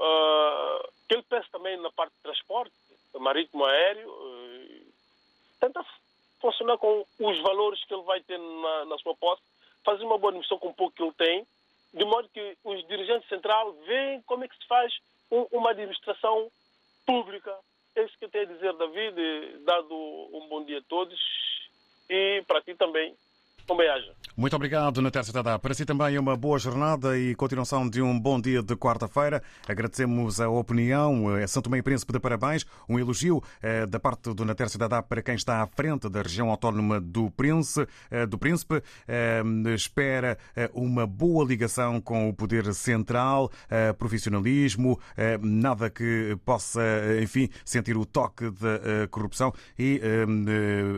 uh, 0.00 0.88
que 1.06 1.14
ele 1.14 1.22
pensa 1.22 1.46
também 1.52 1.80
na 1.80 1.92
parte 1.92 2.12
de 2.14 2.22
transporte, 2.22 2.74
marítimo 3.20 3.64
aéreo, 3.64 4.10
uh, 4.10 4.92
tenta 5.60 5.84
funcionar 6.44 6.76
com 6.76 7.06
os 7.18 7.40
valores 7.40 7.82
que 7.86 7.94
ele 7.94 8.02
vai 8.02 8.20
ter 8.20 8.38
na, 8.38 8.84
na 8.84 8.98
sua 8.98 9.14
posse, 9.16 9.42
fazer 9.82 10.04
uma 10.04 10.18
boa 10.18 10.30
administração 10.30 10.58
com 10.58 10.68
o 10.68 10.74
pouco 10.74 10.94
que 10.94 11.02
ele 11.02 11.12
tem, 11.12 11.46
de 11.94 12.04
modo 12.04 12.28
que 12.28 12.58
os 12.62 12.86
dirigentes 12.86 13.26
centrais 13.30 13.74
veem 13.86 14.20
como 14.22 14.44
é 14.44 14.48
que 14.48 14.56
se 14.56 14.66
faz 14.66 14.92
um, 15.30 15.46
uma 15.52 15.70
administração 15.70 16.50
pública. 17.06 17.56
É 17.96 18.04
isso 18.04 18.18
que 18.18 18.26
eu 18.26 18.28
tenho 18.28 18.44
a 18.44 18.52
dizer, 18.52 18.74
David, 18.74 19.58
dado 19.64 19.94
um 19.94 20.46
bom 20.50 20.62
dia 20.64 20.78
a 20.78 20.82
todos 20.82 21.18
e 22.10 22.42
para 22.46 22.60
ti 22.60 22.74
também. 22.74 23.16
Muito 24.36 24.56
obrigado, 24.56 25.00
Natália 25.00 25.32
Tadá. 25.32 25.58
Para 25.58 25.74
si 25.74 25.84
também 25.84 26.18
uma 26.18 26.36
boa 26.36 26.58
jornada 26.58 27.16
e 27.16 27.36
continuação 27.36 27.88
de 27.88 28.02
um 28.02 28.18
bom 28.18 28.40
dia 28.40 28.60
de 28.62 28.74
quarta-feira. 28.74 29.40
Agradecemos 29.68 30.40
a 30.40 30.48
opinião. 30.48 31.36
É 31.36 31.46
Santo 31.46 31.70
Meio 31.70 31.84
Príncipe 31.84 32.12
de 32.12 32.18
parabéns. 32.18 32.66
Um 32.88 32.98
elogio 32.98 33.42
eh, 33.62 33.86
da 33.86 34.00
parte 34.00 34.34
do 34.34 34.44
Natália 34.44 34.76
Tadá 34.76 35.02
para 35.02 35.22
quem 35.22 35.36
está 35.36 35.62
à 35.62 35.66
frente 35.68 36.08
da 36.08 36.20
região 36.20 36.50
autónoma 36.50 37.00
do 37.00 37.30
Príncipe. 37.30 37.90
Eh, 38.10 38.26
do 38.26 38.36
Príncipe. 38.36 38.82
Eh, 39.06 39.42
espera 39.74 40.36
uma 40.72 41.06
boa 41.06 41.44
ligação 41.44 42.00
com 42.00 42.28
o 42.28 42.34
poder 42.34 42.72
central, 42.74 43.50
profissionalismo, 43.98 44.98
nada 45.40 45.90
que 45.90 46.36
possa, 46.44 46.82
enfim, 47.22 47.48
sentir 47.64 47.96
o 47.96 48.04
toque 48.04 48.50
da 48.50 49.06
corrupção 49.10 49.52
e 49.78 50.00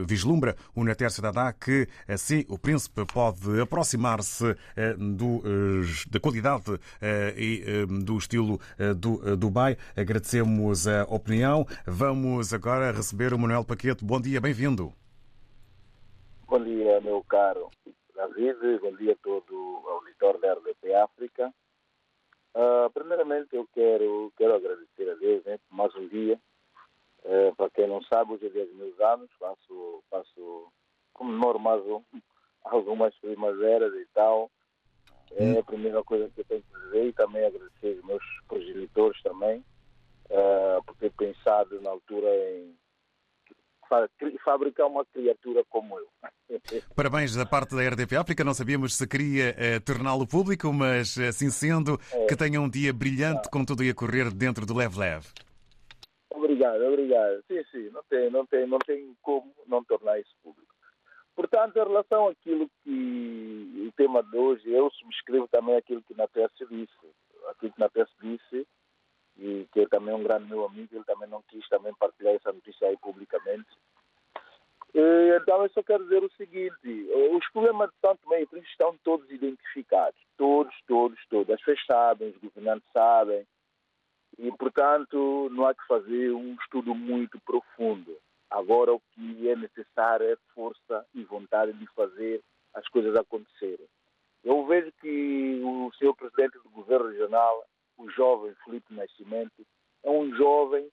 vislumbra 0.07 0.57
o 0.75 0.85
Natália 0.85 1.15
Tadá 1.15 1.53
que 1.53 1.89
assim 2.09 2.45
o 2.57 2.59
príncipe 2.59 3.05
pode 3.13 3.61
aproximar-se 3.61 4.53
eh, 4.77 4.97
eh, 4.97 6.11
da 6.11 6.19
qualidade 6.19 6.81
eh, 7.03 7.35
e 7.37 7.87
do 8.03 8.17
estilo 8.17 8.59
do 8.97 9.37
Dubai. 9.37 9.77
Agradecemos 9.95 10.89
a 10.89 11.05
opinião. 11.05 11.67
Vamos 11.87 12.55
agora 12.55 12.93
receber 12.93 13.35
o 13.35 13.39
Manuel 13.39 13.63
Paquete. 13.63 14.03
Bom 14.03 14.19
dia, 14.19 14.41
bem-vindo. 14.41 14.91
Bom 16.49 16.65
dia, 16.65 16.99
meu 17.03 17.23
caro 17.29 17.71
David. 18.15 18.81
Bom 18.81 18.97
dia 18.97 19.13
a 19.13 19.17
todo 19.17 19.53
o 19.53 19.89
auditor 19.89 20.41
da 20.41 20.55
RDP 20.55 20.95
África. 20.95 21.53
Uh, 22.55 22.89
primeiramente, 22.95 23.55
eu 23.55 23.69
quero, 23.75 24.33
quero 24.39 24.55
agradecer 24.55 25.11
a 25.11 25.15
Deus 25.15 25.45
né, 25.45 25.59
por 25.69 25.77
mais 25.77 25.95
um 25.95 26.09
dia. 26.09 26.41
Uh, 27.23 27.55
para 27.55 27.69
quem 27.69 27.87
não 27.87 28.01
sabe, 28.05 28.33
hoje 28.33 28.47
é 28.47 28.49
dia 28.49 28.67
meus 28.75 28.99
anos, 28.99 29.29
faço, 29.39 30.03
faço 30.09 30.73
comemoro 31.13 31.59
mais 31.59 31.83
um, 31.87 32.03
algumas 32.71 33.15
primaveras 33.17 33.93
e 33.95 34.07
tal. 34.15 34.51
É 35.33 35.43
hum. 35.43 35.59
a 35.59 35.63
primeira 35.63 36.03
coisa 36.05 36.31
que 36.31 36.41
eu 36.41 36.45
tenho 36.45 36.63
que 36.63 36.81
dizer 36.81 37.07
e 37.07 37.13
também 37.13 37.45
agradecer 37.45 37.97
aos 37.97 38.05
meus 38.05 38.23
progenitores 38.47 39.21
também 39.23 39.65
uh, 40.31 40.85
por 40.85 40.97
ter 40.97 41.13
pensado 41.13 41.81
na 41.81 41.91
altura 41.91 42.29
em 42.29 42.75
fabricar 44.45 44.87
uma 44.87 45.05
criatura 45.07 45.65
como 45.69 45.99
eu. 45.99 46.09
Parabéns 46.95 47.35
da 47.35 47.47
parte 47.47 47.75
da 47.75 47.89
RDP 47.89 48.17
África. 48.17 48.45
Não 48.45 48.55
sabíamos 48.55 48.97
se 48.97 49.07
queria 49.07 49.55
uh, 49.55 49.81
torná-lo 49.81 50.27
público, 50.27 50.73
mas 50.73 51.19
assim 51.19 51.51
sendo, 51.51 51.99
é. 52.13 52.27
que 52.27 52.37
tenha 52.37 52.61
um 52.61 52.69
dia 52.69 52.93
brilhante 52.93 53.43
ah. 53.47 53.51
com 53.51 53.65
tudo 53.65 53.83
a 53.83 53.95
correr 53.95 54.33
dentro 54.33 54.67
do 54.67 54.75
Lev 54.75 54.97
Lev. 54.97 55.25
Obrigado, 56.31 56.83
obrigado. 56.83 57.43
Sim, 57.49 57.63
sim, 57.71 57.91
não 57.91 58.03
tem, 58.09 58.31
não 58.31 58.47
tem, 58.47 58.67
não 58.67 58.79
tem 58.79 59.17
como 59.23 59.53
não 59.67 59.83
tornar 59.85 60.19
isso 60.21 60.35
público. 60.43 60.66
Portanto, 61.37 61.77
em 61.77 61.85
relação 61.85 62.29
àquilo 62.29 62.69
que 62.83 63.85
o 63.87 63.93
tema 63.93 64.23
de 64.23 64.37
hoje, 64.37 64.71
eu 64.71 64.91
subscrevo 64.91 65.47
também 65.49 65.77
aquilo 65.77 66.03
que 66.03 66.17
Nates 66.17 66.51
disse. 66.69 67.15
Aquilo 67.49 67.73
que 67.73 67.81
Nates 67.81 68.09
disse, 68.21 68.67
e 69.37 69.69
que 69.71 69.81
é 69.81 69.87
também 69.87 70.15
um 70.15 70.23
grande 70.23 70.49
meu 70.49 70.65
amigo, 70.65 70.89
ele 70.97 71.05
também 71.05 71.29
não 71.29 71.43
quis 71.43 71.69
também 71.69 71.95
partilhar 71.95 72.35
essa 72.35 72.51
notícia 72.51 72.89
aí 72.89 72.97
publicamente. 72.97 73.69
Então, 74.95 75.63
eu 75.63 75.69
só 75.71 75.83
quero 75.83 76.05
dizer 76.05 76.25
o 76.25 76.33
seguinte: 76.39 77.11
os 77.33 77.47
problemas 77.53 77.91
de 77.91 77.97
Santo 78.01 78.27
Meio 78.31 78.49
estão 78.55 78.97
todos 79.05 79.31
identificados. 79.31 80.19
Todos, 80.39 80.75
todos, 80.87 81.19
todos. 81.29 81.53
As 81.53 81.61
pessoas 81.61 81.85
sabem, 81.85 82.31
os 82.31 82.39
governantes 82.39 82.89
sabem. 82.95 83.47
E, 84.39 84.51
portanto, 84.53 85.51
não 85.53 85.67
há 85.67 85.75
que 85.75 85.87
fazer 85.87 86.33
um 86.33 86.55
estudo 86.55 86.95
muito 86.95 87.39
profundo. 87.41 88.17
Agora, 88.57 88.95
o 88.95 89.03
que 89.13 89.51
é 89.51 89.55
necessário 89.55 90.33
é 90.33 90.37
força 90.55 91.07
e 91.15 91.23
vontade 91.25 91.75
de 91.75 91.87
fazer 91.89 92.43
as 92.73 92.89
coisas 92.89 93.15
acontecerem. 93.15 93.87
Eu 94.43 94.65
vejo 94.65 94.91
que 94.93 95.61
o 95.63 95.93
senhor 95.99 96.15
presidente 96.15 96.59
do 96.61 96.71
governo 96.71 97.11
regional, 97.11 97.67
o 97.99 98.09
jovem 98.09 98.55
Felipe 98.65 98.95
Nascimento, 98.95 99.67
é 100.03 100.11
um 100.11 100.35
jovem 100.35 100.91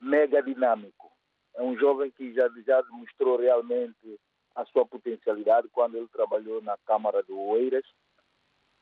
mega 0.00 0.42
dinâmico. 0.42 1.12
É 1.56 1.62
um 1.62 1.76
jovem 1.76 2.10
que 2.10 2.32
já, 2.32 2.48
já 2.66 2.80
demonstrou 2.80 3.36
realmente 3.38 4.18
a 4.54 4.64
sua 4.64 4.86
potencialidade 4.86 5.68
quando 5.68 5.94
ele 5.94 6.08
trabalhou 6.08 6.62
na 6.62 6.78
Câmara 6.86 7.22
de 7.22 7.32
Oeiras. 7.32 7.84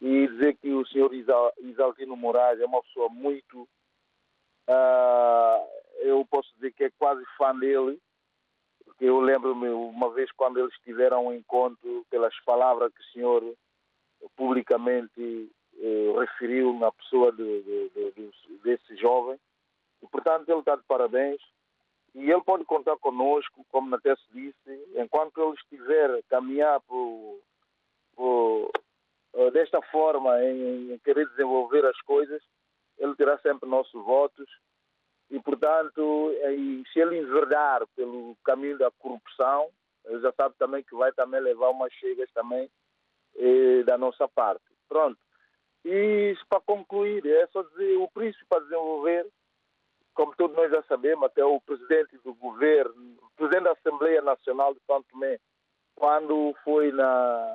E 0.01 0.29
dizer 0.29 0.57
que 0.59 0.71
o 0.71 0.87
senhor 0.87 1.11
Isaltino 1.13 2.15
Moraes 2.15 2.61
é 2.61 2.67
uma 2.67 2.83
pessoa 2.83 3.09
muito. 3.09 3.69
Uh, 4.69 5.86
eu 6.01 6.27
posso 6.31 6.53
dizer 6.55 6.73
que 6.73 6.85
é 6.85 6.91
quase 6.99 7.25
fã 7.37 7.57
dele, 7.59 7.99
porque 8.85 9.05
eu 9.05 9.21
lembro-me 9.21 9.69
uma 9.69 10.11
vez 10.11 10.31
quando 10.33 10.59
eles 10.59 10.75
tiveram 10.85 11.27
um 11.27 11.33
encontro, 11.33 12.07
pelas 12.11 12.35
palavras 12.45 12.93
que 12.93 13.01
o 13.01 13.13
senhor 13.13 13.57
publicamente 14.37 15.51
eh, 15.79 16.13
referiu 16.19 16.73
na 16.75 16.91
pessoa 16.93 17.31
de, 17.33 17.63
de, 17.63 17.91
de, 17.91 18.59
desse 18.65 18.97
jovem. 18.97 19.39
E, 20.03 20.07
portanto, 20.07 20.49
ele 20.49 20.61
está 20.61 20.77
de 20.77 20.83
parabéns. 20.85 21.41
E 22.15 22.31
ele 22.31 22.41
pode 22.43 22.65
contar 22.65 22.97
conosco, 22.97 23.65
como 23.71 23.95
até 23.95 24.17
se 24.17 24.33
disse, 24.33 24.89
enquanto 24.95 25.39
ele 25.39 25.55
estiver 25.55 26.11
a 26.11 26.23
caminhar 26.31 26.81
por, 26.81 27.41
por, 28.15 28.71
eh, 29.35 29.51
desta 29.51 29.83
forma, 29.83 30.43
em, 30.43 30.93
em, 30.93 30.99
querer 31.01 31.29
desenvolver 31.29 31.85
as 31.85 32.01
coisas, 32.03 32.43
ele 32.99 33.15
terá 33.17 33.37
sempre 33.39 33.69
nossos 33.69 34.03
votos. 34.03 34.49
E, 35.31 35.41
portanto, 35.41 36.33
e 36.33 36.85
se 36.93 37.01
ele 37.01 37.19
enverdar 37.19 37.87
pelo 37.97 38.37
caminho 38.45 38.79
da 38.79 38.91
corrupção, 38.93 39.69
já 40.05 40.33
sabe 40.33 40.55
também 40.59 40.85
que 40.85 40.95
vai 40.95 41.13
também 41.13 41.41
levar 41.41 41.71
umas 41.71 41.93
chegas 41.95 42.31
também 42.33 42.71
eh, 43.37 43.83
da 43.83 43.99
nossa 43.99 44.29
parte. 44.29 44.65
Pronto. 44.89 45.19
E 45.85 46.37
para 46.49 46.61
concluir, 46.61 47.27
é 47.27 47.47
só 47.49 47.63
dizer, 47.63 47.97
o 47.97 48.09
príncipe 48.09 48.45
para 48.49 48.63
desenvolver 48.63 49.27
como 50.17 50.35
todos 50.35 50.57
nós 50.57 50.71
já 50.73 50.83
sabemos, 50.85 51.25
até 51.25 51.45
o 51.45 51.61
presidente 51.61 52.17
do 52.25 52.35
governo, 52.35 53.17
o 53.21 53.31
presidente 53.37 53.65
da 53.65 53.73
Assembleia 53.73 54.23
Nacional 54.23 54.73
de 54.73 54.81
São 54.87 55.03
Tomé, 55.05 55.39
quando 55.95 56.55
foi 56.65 56.91
na. 56.91 57.55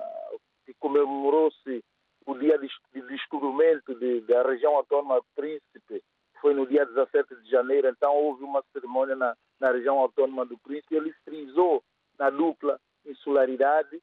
comemorou-se 0.80 1.84
o 2.28 2.36
dia 2.36 2.60
de, 2.60 2.70
de 2.94 3.02
descobrimento 3.08 3.96
de, 3.96 4.22
da 4.22 4.44
região 4.44 4.76
autônoma 4.76 5.22
Príncipe, 5.36 6.04
foi 6.42 6.54
no 6.54 6.66
dia 6.66 6.86
17 6.86 7.36
de 7.36 7.50
janeiro, 7.50 7.88
então 7.88 8.14
houve 8.16 8.44
uma 8.44 8.64
cerimônia 8.74 9.16
na, 9.16 9.36
na 9.60 9.72
região 9.72 10.00
autônoma 10.00 10.46
do 10.46 10.58
Príncipe, 10.58 10.96
ele 10.96 11.14
frisou 11.24 11.84
na 12.18 12.30
dupla 12.30 12.80
insularidade. 13.06 14.02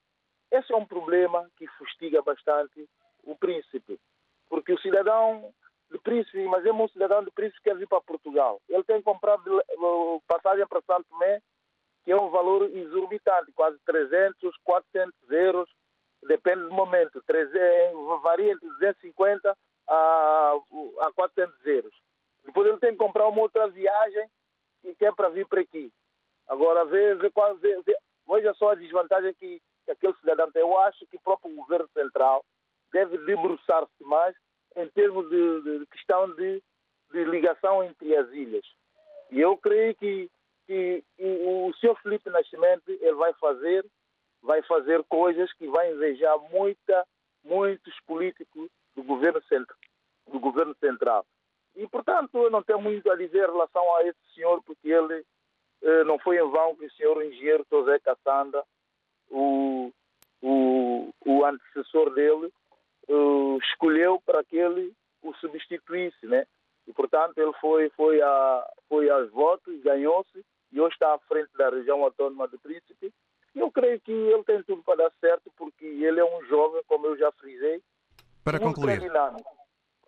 Esse 0.51 0.73
é 0.73 0.77
um 0.77 0.87
problema 0.87 1.51
que 1.57 1.67
fustiga 1.79 2.23
bastante 2.23 2.89
o 3.25 3.37
príncipe, 3.37 4.01
porque 4.49 4.73
o 4.73 4.81
cidadão 4.81 5.53
de 5.91 5.99
Príncipe, 5.99 6.43
mas 6.45 6.65
é 6.65 6.73
um 6.73 6.89
cidadão 6.89 7.23
de 7.25 7.31
Príncipe 7.31 7.59
que 7.59 7.71
quer 7.71 7.77
vir 7.77 7.89
para 7.89 8.01
Portugal. 8.01 8.61
Ele 8.69 8.85
tem 8.85 9.03
comprado 9.03 9.63
passagem 10.27 10.67
para 10.67 10.83
Santo 10.83 11.07
Tomé, 11.11 11.41
que 12.05 12.13
é 12.13 12.17
um 12.17 12.31
valor 12.31 12.65
exorbitante, 12.75 13.53
quase 13.53 13.79
300, 13.85 14.57
400 14.65 15.13
euros, 15.31 15.69
depende 16.27 16.63
do 16.63 16.73
momento. 16.73 17.23
Varia 18.23 18.53
entre 18.53 18.69
250 18.69 19.57
a, 19.89 20.55
a 21.01 21.13
400 21.13 21.67
euros. 21.67 22.08
Depois 22.59 22.73
ele 22.73 22.81
tem 22.81 22.91
que 22.91 22.99
comprar 22.99 23.29
uma 23.29 23.43
outra 23.43 23.69
viagem 23.69 24.29
e 24.83 24.93
quer 24.97 25.15
para 25.15 25.29
vir 25.29 25.47
para 25.47 25.61
aqui. 25.61 25.93
Agora, 26.49 26.85
vê, 26.85 27.15
vê, 27.15 27.31
vê, 27.61 27.99
veja 28.29 28.53
só 28.55 28.71
a 28.71 28.75
desvantagem 28.75 29.33
que, 29.35 29.63
que 29.85 29.91
aquele 29.93 30.15
cidadão 30.15 30.51
tem. 30.51 30.63
Eu 30.63 30.77
acho 30.81 31.07
que 31.07 31.17
o 31.17 31.21
próprio 31.21 31.55
governo 31.55 31.89
central 31.95 32.45
deve 32.93 33.17
debruçar-se 33.19 34.03
mais 34.03 34.35
em 34.75 34.89
termos 34.89 35.31
de, 35.31 35.79
de 35.79 35.87
questão 35.87 36.35
de, 36.35 36.61
de, 37.13 37.25
ligação 37.27 37.85
entre 37.85 38.17
as 38.17 38.29
ilhas. 38.31 38.67
E 39.31 39.41
eu 39.41 39.57
creio 39.57 39.95
que, 39.95 40.29
que 40.67 41.05
o, 41.17 41.69
o 41.69 41.75
senhor 41.75 41.97
Felipe 42.03 42.29
Nascimento 42.29 42.89
ele 42.89 43.15
vai 43.15 43.33
fazer, 43.35 43.87
vai 44.43 44.63
fazer 44.63 45.05
coisas 45.05 45.53
que 45.53 45.69
vai 45.69 45.93
invejar 45.93 46.37
muita, 46.51 47.07
muitos 47.45 47.95
políticos 48.01 48.69
do 48.97 49.05
governo, 49.05 49.41
do 50.27 50.41
governo 50.41 50.75
central. 50.81 51.25
E, 51.79 51.87
portanto, 51.87 52.37
eu 52.37 52.51
não 52.51 52.61
tenho 52.61 52.81
muito 52.81 53.09
a 53.09 53.15
dizer 53.15 53.49
em 53.49 53.53
relação 53.53 53.97
a 53.97 54.03
esse 54.03 54.19
senhor, 54.35 54.61
porque 54.65 54.89
ele 54.89 55.25
eh, 55.81 56.03
não 56.05 56.19
foi 56.19 56.37
em 56.37 56.51
vão 56.51 56.75
que 56.75 56.87
o 56.87 56.91
senhor 56.91 57.25
engenheiro 57.25 57.65
José 57.71 58.01
Cassanda, 58.01 58.65
o, 59.31 59.93
o, 60.43 61.15
o 61.25 61.45
antecessor 61.45 62.13
dele, 62.15 62.53
uh, 63.09 63.59
escolheu 63.59 64.21
para 64.27 64.43
que 64.43 64.57
ele 64.57 64.93
o 65.23 65.33
substituísse, 65.35 66.27
né? 66.27 66.47
E, 66.87 66.93
portanto, 66.93 67.39
ele 67.39 67.53
foi, 67.61 67.91
foi, 67.91 68.21
a, 68.21 68.71
foi 68.89 69.09
aos 69.09 69.31
votos, 69.31 69.81
ganhou-se 69.83 70.45
e 70.73 70.81
hoje 70.81 70.95
está 70.95 71.15
à 71.15 71.19
frente 71.21 71.51
da 71.57 71.71
região 71.71 72.03
autónoma 72.03 72.49
do 72.49 72.59
Príncipe. 72.59 73.13
E 73.55 73.59
eu 73.61 73.71
creio 73.71 74.01
que 74.01 74.13
ele 74.13 74.43
tem 74.43 74.63
tudo 74.65 74.83
para 74.83 75.05
dar 75.05 75.13
certo, 75.21 75.49
porque 75.57 75.87
ele 75.87 76.19
é 76.19 76.25
um 76.25 76.45
jovem, 76.47 76.83
como 76.89 77.07
eu 77.07 77.17
já 77.17 77.31
frisei. 77.33 77.81
Para 78.43 78.59
concluir. 78.59 79.01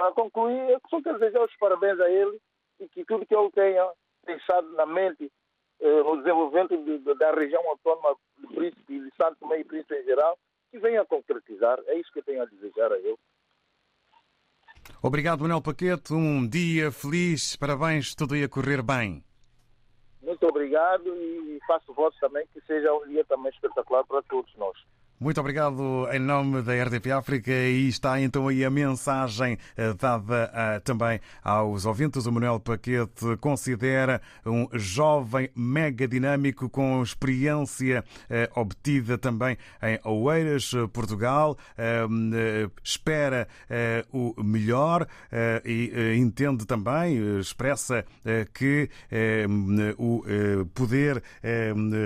Para 0.01 0.13
concluir, 0.13 0.71
eu 0.71 0.81
só 0.89 1.03
quero 1.03 1.19
desejar 1.19 1.45
os 1.45 1.55
parabéns 1.57 2.01
a 2.01 2.09
ele 2.09 2.41
e 2.81 2.89
que 2.89 3.05
tudo 3.05 3.27
que 3.27 3.37
ele 3.37 3.51
tenha 3.51 3.87
pensado 4.25 4.67
na 4.73 4.87
mente 4.87 5.31
eh, 5.79 6.03
no 6.03 6.17
desenvolvimento 6.17 6.75
de, 6.75 7.01
de, 7.01 7.15
da 7.17 7.31
região 7.33 7.63
autónoma 7.69 8.17
do 8.39 8.49
Príncipe 8.49 8.95
e 8.95 9.01
de 9.01 9.15
Santo 9.15 9.37
Tomé 9.39 9.61
e 9.61 9.65
Príncipe 9.65 9.95
em 9.97 10.05
geral, 10.05 10.39
que 10.71 10.79
venha 10.79 11.03
a 11.03 11.05
concretizar. 11.05 11.79
É 11.85 11.99
isso 11.99 12.11
que 12.15 12.21
eu 12.21 12.23
tenho 12.23 12.41
a 12.41 12.47
desejar 12.47 12.91
a 12.91 12.97
ele. 12.97 13.19
Obrigado, 15.03 15.43
Manuel 15.43 15.61
Paquete. 15.61 16.15
Um 16.15 16.49
dia 16.49 16.91
feliz. 16.91 17.55
Parabéns. 17.57 18.15
Tudo 18.15 18.35
ia 18.35 18.49
correr 18.49 18.81
bem. 18.81 19.23
Muito 20.23 20.47
obrigado 20.47 21.15
e 21.15 21.61
faço 21.67 21.93
votos 21.93 22.19
também 22.19 22.47
que 22.55 22.61
seja 22.63 22.91
um 22.95 23.07
dia 23.07 23.25
também 23.27 23.53
espetacular 23.53 24.03
para 24.07 24.23
todos 24.23 24.51
nós. 24.57 24.79
Muito 25.23 25.39
obrigado 25.39 26.09
em 26.11 26.19
nome 26.19 26.63
da 26.63 26.73
RDP 26.73 27.13
África 27.13 27.51
e 27.51 27.89
está 27.89 28.19
então 28.19 28.49
aí 28.49 28.65
a 28.65 28.71
mensagem 28.71 29.59
eh, 29.77 29.93
dada 29.93 30.51
uh, 30.51 30.81
também 30.81 31.21
aos 31.45 31.85
ouvintes. 31.85 32.25
O 32.25 32.33
Manuel 32.33 32.59
Paquete 32.59 33.37
considera 33.39 34.23
um 34.47 34.67
jovem 34.73 35.51
mega 35.55 36.09
dinâmico 36.09 36.71
com 36.71 37.03
experiência 37.03 38.03
uh, 38.03 38.61
obtida 38.61 39.19
também 39.19 39.59
em 39.83 40.01
Oeiras, 40.09 40.73
Portugal. 40.91 41.55
Uh, 41.77 42.73
espera 42.83 43.47
o 44.11 44.43
melhor 44.43 45.07
e 45.65 46.17
entende 46.17 46.65
também, 46.65 47.39
expressa 47.39 48.05
que 48.55 48.89
o 49.99 50.23
poder 50.75 51.23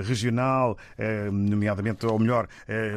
regional, 0.04 0.76
nomeadamente, 1.30 2.06
ou 2.06 2.18
melhor, 2.18 2.48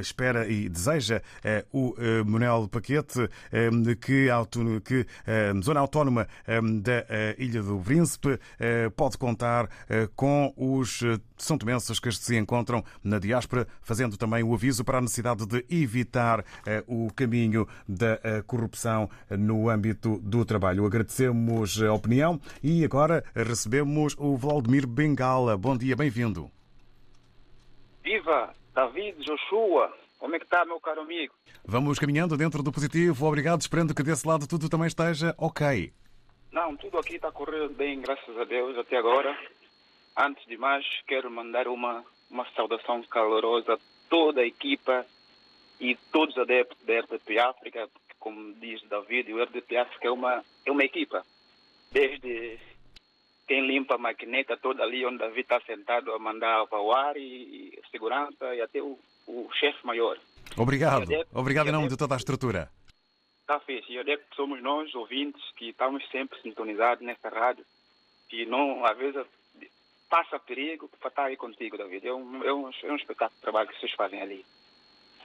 espera 0.08 0.48
e 0.48 0.70
deseja 0.70 1.22
eh, 1.43 1.65
o 1.72 1.96
eh, 1.98 2.24
Manuel 2.24 2.67
Paquete 2.67 3.30
eh, 3.52 3.70
que 4.00 4.30
a 4.30 4.38
que 4.84 5.06
Zona 5.63 5.80
Autónoma 5.80 6.28
da 6.82 7.06
Ilha 7.38 7.62
do 7.62 7.80
Príncipe 7.80 8.39
pode 8.96 9.17
contar 9.17 9.67
com 10.15 10.54
os 10.56 11.02
são 11.38 11.58
tomenses 11.58 12.00
que 12.00 12.12
se 12.12 12.38
encontram 12.38 12.84
na 13.04 13.20
diáspora, 13.20 13.67
fazendo 13.82 14.17
também 14.17 14.43
o 14.43 14.54
aviso 14.54 14.84
para 14.84 15.00
a 15.00 15.02
necessidade 15.02 15.46
de 15.46 15.65
evitar 15.70 16.43
o 16.88 17.12
caminho 17.13 17.67
da 17.88 18.20
corrupção 18.46 19.10
no 19.30 19.70
âmbito 19.70 20.17
do 20.20 20.46
trabalho. 20.46 20.86
Agradecemos 20.86 21.82
a 21.82 21.93
opinião 21.93 22.39
e 22.63 22.86
agora 22.86 23.24
recebemos 23.36 24.15
o 24.17 24.38
Vladimir 24.38 24.88
Bengala. 24.88 25.58
Bom 25.58 25.76
dia, 25.78 25.96
bem-vindo. 25.96 26.50
Viva! 28.04 28.54
David 28.78 29.18
Joshua, 29.26 29.92
como 30.20 30.36
é 30.36 30.38
que 30.38 30.46
está, 30.46 30.63
meu 30.63 30.80
caro 30.80 31.02
amigo? 31.02 31.34
Vamos 31.66 31.98
caminhando 31.98 32.38
dentro 32.38 32.62
do 32.62 32.72
positivo. 32.72 33.26
Obrigado, 33.26 33.60
esperando 33.60 33.96
que 33.96 34.04
desse 34.04 34.28
lado 34.28 34.48
tudo 34.48 34.70
também 34.70 34.86
esteja 34.86 35.34
ok. 35.36 35.92
Não, 36.52 36.76
tudo 36.76 37.00
aqui 37.00 37.16
está 37.16 37.32
correndo 37.32 37.74
bem, 37.74 38.00
graças 38.00 38.38
a 38.38 38.44
Deus, 38.44 38.78
até 38.78 38.98
agora. 38.98 39.36
Antes 40.16 40.46
de 40.46 40.58
mais, 40.58 40.86
quero 41.08 41.32
mandar 41.32 41.68
uma, 41.68 42.06
uma 42.30 42.46
saudação 42.56 43.02
calorosa 43.10 43.74
a 43.74 43.80
toda 44.08 44.42
a 44.42 44.46
equipa 44.46 45.04
e 45.80 45.96
todos 46.12 46.36
os 46.36 46.42
adeptos 46.44 46.78
da 46.86 47.00
RDP 47.00 47.40
África, 47.40 47.88
porque, 47.88 48.13
como 48.20 48.54
diz 48.54 48.80
David, 48.88 49.34
o 49.34 49.42
RDP 49.42 49.76
África 49.76 50.08
é 50.08 50.12
uma, 50.12 50.44
é 50.63 50.72
uma 50.72 50.84
equipa. 50.84 51.26
Desde 51.92 52.60
quem 53.48 53.66
limpa 53.66 53.96
a 53.96 53.98
maquineta 53.98 54.58
toda 54.58 54.84
ali 54.84 55.06
onde 55.06 55.20
Davi 55.20 55.42
está 55.42 55.60
sentado 55.62 56.12
a 56.14 56.20
mandar 56.20 56.68
para 56.68 56.82
o 56.82 56.92
ar 56.92 57.16
e, 57.16 57.80
segurança 57.90 58.54
e 58.54 58.62
até 58.62 58.82
o, 58.82 59.00
o 59.26 59.50
chefe 59.54 59.86
maior. 59.86 60.18
Obrigado. 60.58 61.08
Obrigado 61.34 61.70
em 61.70 61.72
nome 61.72 61.88
de 61.88 61.98
toda 61.98 62.16
a 62.16 62.18
estrutura. 62.18 62.70
está 63.42 63.60
fixe. 63.62 63.94
E 63.94 64.04
que 64.04 64.36
somos 64.36 64.62
nós, 64.62 64.94
ouvintes, 64.94 65.42
que 65.56 65.70
estamos 65.70 66.06
sempre 66.10 66.40
sintonizados 66.42 67.06
nessa 67.06 67.30
rádio. 67.30 67.66
E 68.32 68.46
não, 68.46 68.86
às 68.86 68.98
vezes, 68.98 69.26
passa 70.10 70.38
perigo 70.40 70.90
para 71.00 71.08
estar 71.08 71.26
aí 71.26 71.38
contigo, 71.38 71.78
David. 71.78 72.06
É 72.06 72.14
um, 72.14 72.44
é 72.44 72.54
um, 72.54 72.70
é 72.70 72.92
um 72.92 72.96
espetáculo 72.98 73.36
de 73.36 73.42
trabalho 73.42 73.70
que 73.70 73.80
vocês 73.80 73.94
fazem 73.94 74.22
ali. 74.22 74.46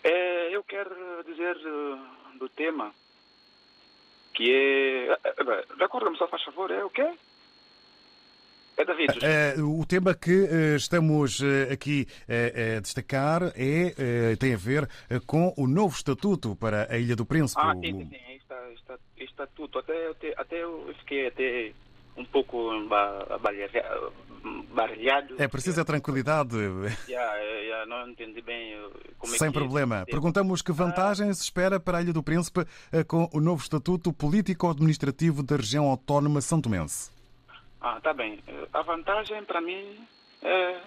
É, 0.05 0.55
eu 0.55 0.63
quero 0.63 1.25
dizer 1.25 1.57
uh, 1.57 2.39
do 2.39 2.49
tema 2.49 2.93
que 4.35 4.51
é. 4.51 5.19
Recorda-me 5.79 6.17
só, 6.17 6.29
faz 6.29 6.43
favor, 6.45 6.71
é 6.71 6.85
o 6.85 6.91
quê? 6.91 7.09
É 8.77 8.85
David. 8.85 9.19
Uh, 9.59 9.81
o 9.81 9.87
tema 9.87 10.15
que 10.15 10.31
uh, 10.31 10.77
estamos 10.77 11.41
uh, 11.41 11.73
aqui 11.73 12.07
a 12.77 12.81
destacar 12.81 13.53
é, 13.55 14.37
tem 14.37 14.55
a 14.55 14.57
ver 14.57 14.89
com 15.27 15.53
o 15.57 15.67
novo 15.67 15.95
estatuto 15.95 16.57
para 16.57 16.91
a 16.91 16.99
Ilha 16.99 17.15
do 17.15 17.27
Príncipe. 17.27 17.61
Ah, 17.63 17.75
sim, 17.75 17.93
sim, 17.93 18.09
sim. 18.11 18.35
Está, 18.37 18.99
estatuto. 19.19 19.79
Até, 19.79 20.11
até, 20.11 20.35
até 20.37 20.63
eu 20.63 20.93
fiquei 21.01 21.29
até 21.29 21.73
um 22.17 22.25
pouco 22.25 22.71
baralhado. 24.75 25.37
É 25.39 25.47
preciso 25.47 25.81
a 25.81 25.85
tranquilidade. 25.85 26.57
Já, 27.09 27.33
já 27.69 27.87
não 27.87 28.09
entendi 28.09 28.41
bem 28.41 28.77
como 29.19 29.37
Sem 29.37 29.49
é 29.49 29.53
que 29.53 29.59
problema. 29.59 30.05
Perguntamos 30.07 30.63
que 30.63 30.73
vantagens 30.73 31.39
se 31.39 31.45
espera 31.45 31.79
para 31.79 31.99
a 31.99 32.03
Ilha 32.03 32.13
do 32.13 32.23
Príncipe 32.23 32.65
com 33.07 33.29
o 33.33 33.41
novo 33.41 33.63
estatuto 33.63 34.13
político-administrativo 34.13 35.43
da 35.43 35.57
região 35.57 35.87
autónoma 35.87 36.41
santomense. 36.41 37.11
Ah, 37.85 38.01
tá 38.01 38.12
bem. 38.12 38.38
A 38.73 38.83
vantagem 38.83 39.45
para 39.45 39.61
mim 39.61 40.07
é, 40.40 40.81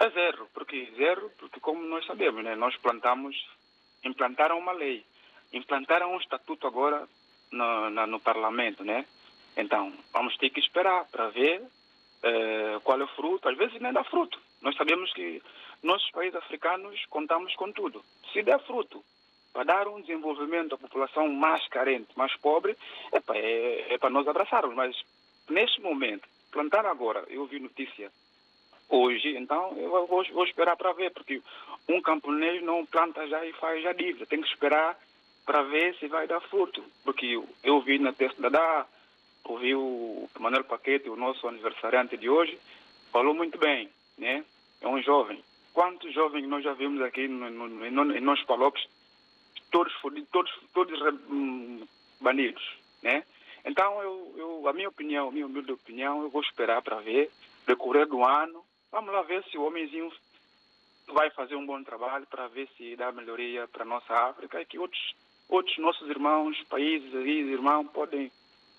é 0.00 0.10
zero, 0.10 0.48
porque 0.52 0.92
zero, 0.96 1.30
porque 1.38 1.60
como 1.60 1.80
nós 1.84 2.04
sabemos, 2.06 2.42
né, 2.42 2.56
nós 2.56 2.76
plantamos, 2.78 3.36
implantaram 4.04 4.58
uma 4.58 4.72
lei, 4.72 5.06
implantaram 5.52 6.12
um 6.12 6.18
estatuto 6.18 6.66
agora 6.66 7.08
no, 7.52 7.88
no, 7.88 8.18
parlamento, 8.18 8.82
né? 8.82 9.06
Então 9.56 9.92
vamos 10.12 10.36
ter 10.38 10.50
que 10.50 10.58
esperar 10.58 11.04
para 11.04 11.28
ver 11.28 11.62
é, 12.24 12.80
qual 12.82 13.00
é 13.00 13.04
o 13.04 13.14
fruto. 13.14 13.48
Às 13.48 13.56
vezes 13.56 13.80
nem 13.80 13.92
dá 13.92 14.02
fruto. 14.02 14.40
Nós 14.60 14.74
sabemos 14.74 15.12
que 15.12 15.40
nossos 15.84 16.10
países 16.10 16.34
africanos 16.34 17.00
contamos 17.06 17.54
com 17.54 17.70
tudo. 17.70 18.04
Se 18.32 18.42
der 18.42 18.58
fruto, 18.66 19.04
para 19.52 19.62
dar 19.62 19.86
um 19.86 20.00
desenvolvimento 20.00 20.74
à 20.74 20.78
população 20.78 21.28
mais 21.28 21.64
carente, 21.68 22.10
mais 22.16 22.36
pobre, 22.38 22.76
é, 23.12 23.94
é 23.94 23.98
para 23.98 24.10
nós 24.10 24.26
abraçarmos. 24.26 24.74
Mas 24.74 24.96
neste 25.50 25.80
momento, 25.80 26.28
plantar 26.50 26.86
agora, 26.86 27.24
eu 27.28 27.46
vi 27.46 27.60
notícia 27.60 28.10
hoje, 28.88 29.36
então 29.36 29.76
eu 29.76 30.06
vou, 30.06 30.24
vou 30.32 30.44
esperar 30.44 30.76
para 30.76 30.92
ver, 30.92 31.10
porque 31.12 31.40
um 31.88 32.00
camponês 32.00 32.62
não 32.62 32.86
planta 32.86 33.26
já 33.28 33.44
e 33.44 33.52
faz 33.54 33.82
já 33.82 33.92
dívida, 33.92 34.26
tem 34.26 34.40
que 34.40 34.48
esperar 34.48 34.98
para 35.44 35.62
ver 35.62 35.94
se 35.96 36.06
vai 36.08 36.26
dar 36.26 36.40
fruto, 36.40 36.82
porque 37.04 37.40
eu 37.62 37.80
vi 37.80 37.98
na 37.98 38.12
testa 38.12 38.48
da 38.50 38.86
ouvi 39.44 39.74
o 39.74 40.28
Manuel 40.38 40.64
Paquete, 40.64 41.08
o 41.08 41.16
nosso 41.16 41.46
aniversariante 41.48 42.16
de 42.16 42.28
hoje, 42.28 42.58
falou 43.12 43.34
muito 43.34 43.58
bem, 43.58 43.88
né? 44.18 44.44
É 44.80 44.88
um 44.88 45.02
jovem. 45.02 45.42
Quantos 45.72 46.12
jovens 46.12 46.46
nós 46.46 46.62
já 46.62 46.72
vimos 46.72 47.02
aqui 47.02 47.26
no, 47.26 47.50
no, 47.50 47.68
no, 47.68 48.16
em 48.16 48.20
nossos 48.20 48.44
palopes, 48.44 48.86
todos 49.70 49.92
todos, 50.30 50.52
todos 50.72 51.00
hum, 51.28 51.86
banidos, 52.20 52.62
né? 53.02 53.24
Então, 53.64 54.02
eu, 54.02 54.34
eu, 54.36 54.68
a 54.68 54.72
minha 54.72 54.88
opinião, 54.88 55.28
a 55.28 55.32
minha 55.32 55.46
humilde 55.46 55.72
opinião, 55.72 56.22
eu 56.22 56.30
vou 56.30 56.42
esperar 56.42 56.82
para 56.82 57.00
ver, 57.00 57.30
decorrer 57.66 58.06
do 58.06 58.24
ano, 58.24 58.64
vamos 58.90 59.12
lá 59.12 59.22
ver 59.22 59.44
se 59.44 59.58
o 59.58 59.64
homenzinho 59.64 60.10
vai 61.08 61.30
fazer 61.30 61.56
um 61.56 61.66
bom 61.66 61.82
trabalho 61.82 62.26
para 62.26 62.48
ver 62.48 62.68
se 62.76 62.96
dá 62.96 63.12
melhoria 63.12 63.66
para 63.68 63.82
a 63.82 63.86
nossa 63.86 64.12
África 64.12 64.60
e 64.60 64.64
que 64.64 64.78
outros, 64.78 65.14
outros 65.48 65.76
nossos 65.78 66.08
irmãos, 66.08 66.56
países 66.68 67.14
aí, 67.14 67.40
irmãos, 67.52 67.88
podem 67.88 68.30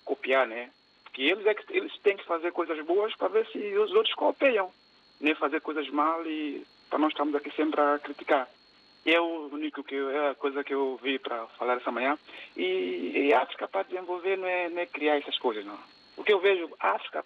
copiar, 0.04 0.46
né? 0.46 0.70
Porque 1.04 1.22
eles, 1.22 1.44
é 1.46 1.54
que, 1.54 1.76
eles 1.76 1.96
têm 1.98 2.16
que 2.16 2.24
fazer 2.24 2.52
coisas 2.52 2.84
boas 2.84 3.14
para 3.16 3.28
ver 3.28 3.46
se 3.48 3.58
os 3.58 3.92
outros 3.92 4.14
copiam, 4.14 4.72
nem 5.20 5.34
fazer 5.34 5.60
coisas 5.60 5.88
mal 5.90 6.26
e 6.26 6.66
para 6.88 6.98
nós 6.98 7.12
estamos 7.12 7.34
aqui 7.34 7.50
sempre 7.54 7.80
a 7.80 7.98
criticar. 7.98 8.48
E 9.04 9.12
é 9.12 9.20
o 9.20 9.48
único 9.52 9.82
que 9.82 9.96
é 9.96 10.30
a 10.30 10.34
coisa 10.34 10.62
que 10.62 10.72
eu 10.72 10.98
vi 11.02 11.18
para 11.18 11.46
falar 11.58 11.76
essa 11.76 11.90
manhã. 11.90 12.16
E, 12.56 13.26
e, 13.26 13.34
a 13.34 13.42
África 13.42 13.66
para 13.66 13.82
desenvolver 13.82 14.36
não 14.36 14.46
é, 14.46 14.68
não 14.68 14.78
é, 14.78 14.86
criar 14.86 15.18
essas 15.18 15.38
coisas, 15.38 15.64
não. 15.64 15.78
O 16.16 16.22
que 16.22 16.32
eu 16.32 16.38
vejo, 16.38 16.70
a 16.78 16.90
África, 16.90 17.24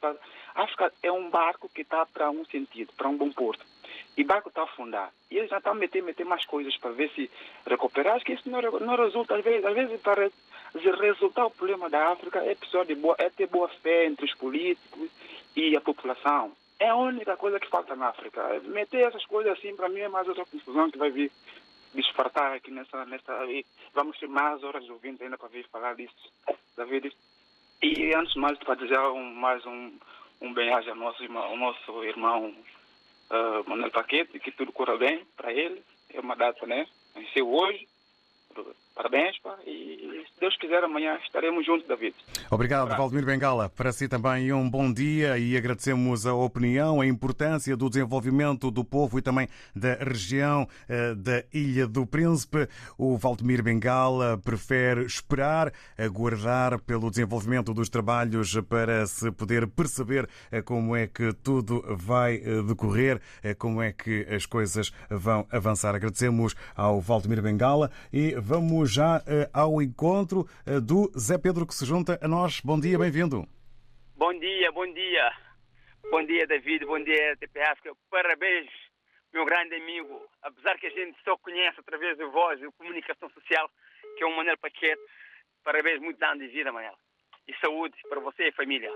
a 0.55 0.63
África 0.63 0.93
é 1.03 1.13
um 1.13 1.29
barco 1.29 1.69
que 1.69 1.83
está 1.83 2.07
para 2.07 2.31
um 2.31 2.45
sentido, 2.47 2.93
para 2.97 3.09
um 3.09 3.17
bom 3.17 3.31
porto. 3.31 3.65
E 4.17 4.23
o 4.23 4.27
barco 4.27 4.49
está 4.49 4.63
a 4.63 4.65
afundar. 4.65 5.13
E 5.31 5.37
eles 5.37 5.51
já 5.51 5.59
estão 5.59 5.73
a 5.73 5.75
meter, 5.75 6.03
meter 6.03 6.25
mais 6.25 6.47
coisas 6.47 6.75
para 6.79 6.93
ver 6.93 7.11
se 7.11 7.31
recuperar. 7.67 8.17
Acho 8.17 8.25
que 8.25 8.33
isso 8.33 8.49
não, 8.49 8.63
não 8.63 8.97
resulta, 8.97 9.37
às 9.37 9.45
vezes, 9.45 9.65
às 9.65 9.75
vezes 9.75 10.01
para 10.01 10.31
resultar 11.01 11.47
o 11.47 11.51
problema 11.51 11.91
da 11.91 12.09
África 12.09 12.39
é, 12.39 12.57
de 12.85 12.95
boa, 12.95 13.17
é 13.19 13.29
ter 13.29 13.47
boa 13.47 13.69
fé 13.69 14.07
entre 14.07 14.25
os 14.25 14.35
políticos 14.35 15.11
e 15.55 15.77
a 15.77 15.81
população. 15.81 16.53
É 16.79 16.89
a 16.89 16.97
única 16.97 17.37
coisa 17.37 17.61
que 17.61 17.69
falta 17.69 17.97
na 17.97 18.09
África. 18.09 18.61
Meter 18.65 19.07
essas 19.07 19.25
coisas 19.27 19.53
assim, 19.53 19.75
para 19.75 19.89
mim, 19.89 20.01
é 20.01 20.09
mais 20.09 20.29
outra 20.29 20.45
confusão 20.45 20.91
que 20.91 20.99
vai 20.99 21.11
vir 21.11 21.31
desfartar 21.97 22.53
aqui 22.53 22.71
nessa, 22.71 23.05
nessa 23.07 23.33
vamos 23.95 24.19
ter 24.19 24.29
mais 24.29 24.63
horas 24.63 24.89
ouvindo 24.89 25.23
ainda 25.23 25.37
para 25.37 25.49
vir 25.49 25.67
falar 25.69 25.95
disso, 25.97 26.15
David. 26.77 27.13
E 27.83 28.15
antes 28.15 28.35
de 28.35 28.39
mais, 28.39 28.59
para 28.59 28.75
dizer 28.75 28.99
um, 28.99 29.35
mais 29.35 29.65
um, 29.67 29.93
um 30.41 30.53
bem-aja 30.53 30.91
ao 30.91 30.97
nosso 30.97 31.23
irmão, 31.23 31.43
ao 31.43 31.57
nosso 31.57 32.05
irmão 32.05 32.55
uh, 33.31 33.69
Manuel 33.69 33.91
Paquete, 33.91 34.39
que 34.39 34.53
tudo 34.53 34.73
corra 34.73 34.97
bem 34.97 35.25
para 35.37 35.53
ele. 35.53 35.83
É 36.13 36.21
uma 36.21 36.37
data, 36.37 36.67
né? 36.67 36.87
Nasceu 37.15 37.51
hoje. 37.51 37.87
Parabéns, 38.95 39.39
pá, 39.39 39.59
e 39.67 40.06
se 40.37 40.41
Deus 40.41 40.57
quiser, 40.59 40.85
amanhã 40.85 41.19
estaremos 41.25 41.65
juntos, 41.65 41.89
David. 41.89 42.15
Obrigado, 42.51 42.89
Para. 42.89 42.99
Valdemir 42.99 43.25
Bengala. 43.25 43.71
Para 43.71 43.91
si 43.91 44.07
também 44.07 44.53
um 44.53 44.69
bom 44.69 44.93
dia 44.93 45.39
e 45.39 45.57
agradecemos 45.57 46.27
a 46.27 46.35
opinião, 46.35 47.01
a 47.01 47.07
importância 47.07 47.75
do 47.75 47.89
desenvolvimento 47.89 48.71
do 48.71 48.85
povo 48.85 49.19
e 49.19 49.23
também 49.23 49.49
da 49.75 49.95
região 49.95 50.69
eh, 50.89 51.15
da 51.15 51.43
Ilha 51.53 51.87
do 51.87 52.07
Príncipe. 52.07 52.69
O 52.99 53.17
Valdemir 53.17 53.63
Bengala 53.63 54.37
prefere 54.37 55.07
esperar, 55.07 55.73
aguardar 55.97 56.79
pelo 56.81 57.11
desenvolvimento 57.11 57.73
dos 57.73 57.89
trabalhos 57.89 58.61
para 58.69 59.07
se 59.07 59.31
poder 59.33 59.67
perceber 59.67 60.29
eh, 60.53 60.61
como 60.61 60.95
é 60.95 61.07
que 61.07 61.33
tudo 61.33 61.83
vai 61.97 62.37
eh, 62.37 62.63
decorrer, 62.63 63.21
como 63.59 63.81
é 63.81 63.91
que 63.91 64.27
as 64.29 64.45
coisas 64.45 64.93
vão 65.09 65.47
avançar. 65.51 65.95
Agradecemos 65.95 66.55
ao 66.75 67.01
Valdemir 67.01 67.41
Bengala 67.41 67.91
e 68.13 68.35
vamos 68.35 68.93
já 68.93 69.23
ao 69.53 69.81
encontro 69.81 70.26
eh, 70.67 70.81
do 70.81 71.11
Zé 71.19 71.39
Pedro 71.39 71.67
que 71.67 71.75
se 71.75 71.85
junta 71.85 72.19
a 72.21 72.27
nós. 72.27 72.61
Bom 72.61 72.81
dia, 72.81 72.99
bem-vindo. 72.99 73.47
Bom 74.17 74.33
dia, 74.39 74.73
bom 74.73 74.93
dia. 74.93 75.33
Bom 76.11 76.25
dia, 76.25 76.47
David. 76.47 76.85
Bom 76.85 77.03
dia, 77.03 77.37
TPF. 77.37 77.81
Parabéns, 78.11 78.69
meu 79.33 79.45
grande 79.45 79.75
amigo. 79.77 80.27
Apesar 80.43 80.79
que 80.79 80.87
a 80.87 80.91
gente 80.91 81.17
só 81.25 81.37
conhece 81.37 81.79
através 81.81 82.17
de 82.17 82.25
voz 82.27 82.61
e 82.61 82.73
comunicação 82.73 83.31
social, 83.31 83.71
que 84.17 84.25
é 84.25 84.27
o 84.27 84.37
Manel 84.37 84.59
Paquete. 84.59 85.01
Parabéns, 85.63 86.01
muito 86.01 86.19
dano 86.19 86.41
de 86.41 86.49
vida, 86.49 86.73
Manel. 86.73 86.97
E 87.47 87.55
saúde 87.59 87.97
para 88.09 88.21
você 88.21 88.49
e 88.49 88.53
família. 88.53 88.91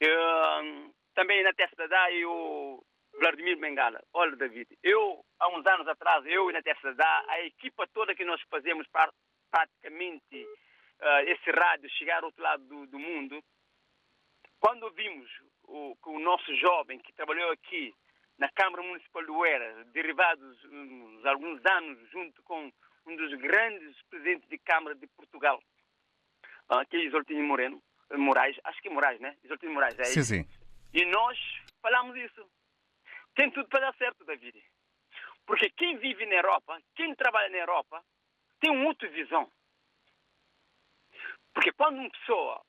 Eu, 0.00 0.92
também 1.14 1.42
na 1.42 1.52
testa 1.52 1.88
da 1.88 2.12
eu 2.12 2.82
Vladimir 3.18 3.58
Bengala. 3.58 4.02
Olha, 4.12 4.36
David, 4.36 4.68
eu, 4.82 5.24
há 5.40 5.48
uns 5.48 5.66
anos 5.66 5.88
atrás, 5.88 6.24
eu 6.26 6.50
e 6.50 6.52
na 6.52 6.62
TSDA, 6.62 7.24
a 7.28 7.40
equipa 7.40 7.86
toda 7.92 8.14
que 8.14 8.24
nós 8.24 8.40
fazemos 8.50 8.86
praticamente 9.56 10.44
uh, 11.00 11.20
esse 11.26 11.50
rádio 11.50 11.88
chegar 11.90 12.18
ao 12.18 12.26
outro 12.26 12.42
lado 12.42 12.62
do, 12.64 12.86
do 12.86 12.98
mundo, 12.98 13.42
quando 14.60 14.90
vimos 14.90 15.30
o, 15.64 15.96
o 16.04 16.18
nosso 16.18 16.54
jovem 16.56 16.98
que 16.98 17.12
trabalhou 17.12 17.50
aqui 17.52 17.94
na 18.38 18.50
Câmara 18.50 18.82
Municipal 18.82 19.24
do 19.24 19.44
Era, 19.44 19.84
derivados 19.86 20.64
uns, 20.64 21.24
alguns 21.24 21.64
anos 21.64 22.10
junto 22.10 22.42
com 22.42 22.70
um 23.06 23.16
dos 23.16 23.32
grandes 23.34 23.96
presidentes 24.10 24.48
de 24.48 24.58
Câmara 24.58 24.94
de 24.94 25.06
Portugal, 25.08 25.62
uh, 26.70 26.86
que 26.90 26.96
é 26.96 27.04
Isoltino 27.04 27.42
Moreno, 27.42 27.82
Moraes, 28.12 28.56
acho 28.64 28.80
que 28.82 28.88
é 28.88 28.90
Moraes, 28.90 29.20
né? 29.20 29.36
Isoltino 29.42 29.72
Moraes, 29.72 29.98
é 29.98 30.04
sim, 30.04 30.20
isso. 30.20 30.34
Sim. 30.34 30.46
E 30.92 31.04
nós 31.06 31.38
falamos 31.80 32.16
isso 32.16 32.46
tem 33.36 33.50
tudo 33.50 33.68
para 33.68 33.80
dar 33.80 33.94
certo, 33.96 34.24
David. 34.24 34.60
Porque 35.46 35.70
quem 35.70 35.98
vive 35.98 36.26
na 36.26 36.36
Europa, 36.36 36.80
quem 36.96 37.14
trabalha 37.14 37.50
na 37.50 37.58
Europa, 37.58 38.02
tem 38.60 38.70
uma 38.70 38.86
outra 38.86 39.08
visão. 39.08 39.50
Porque 41.54 41.72
quando 41.72 41.98
uma 41.98 42.10
pessoa 42.10 42.62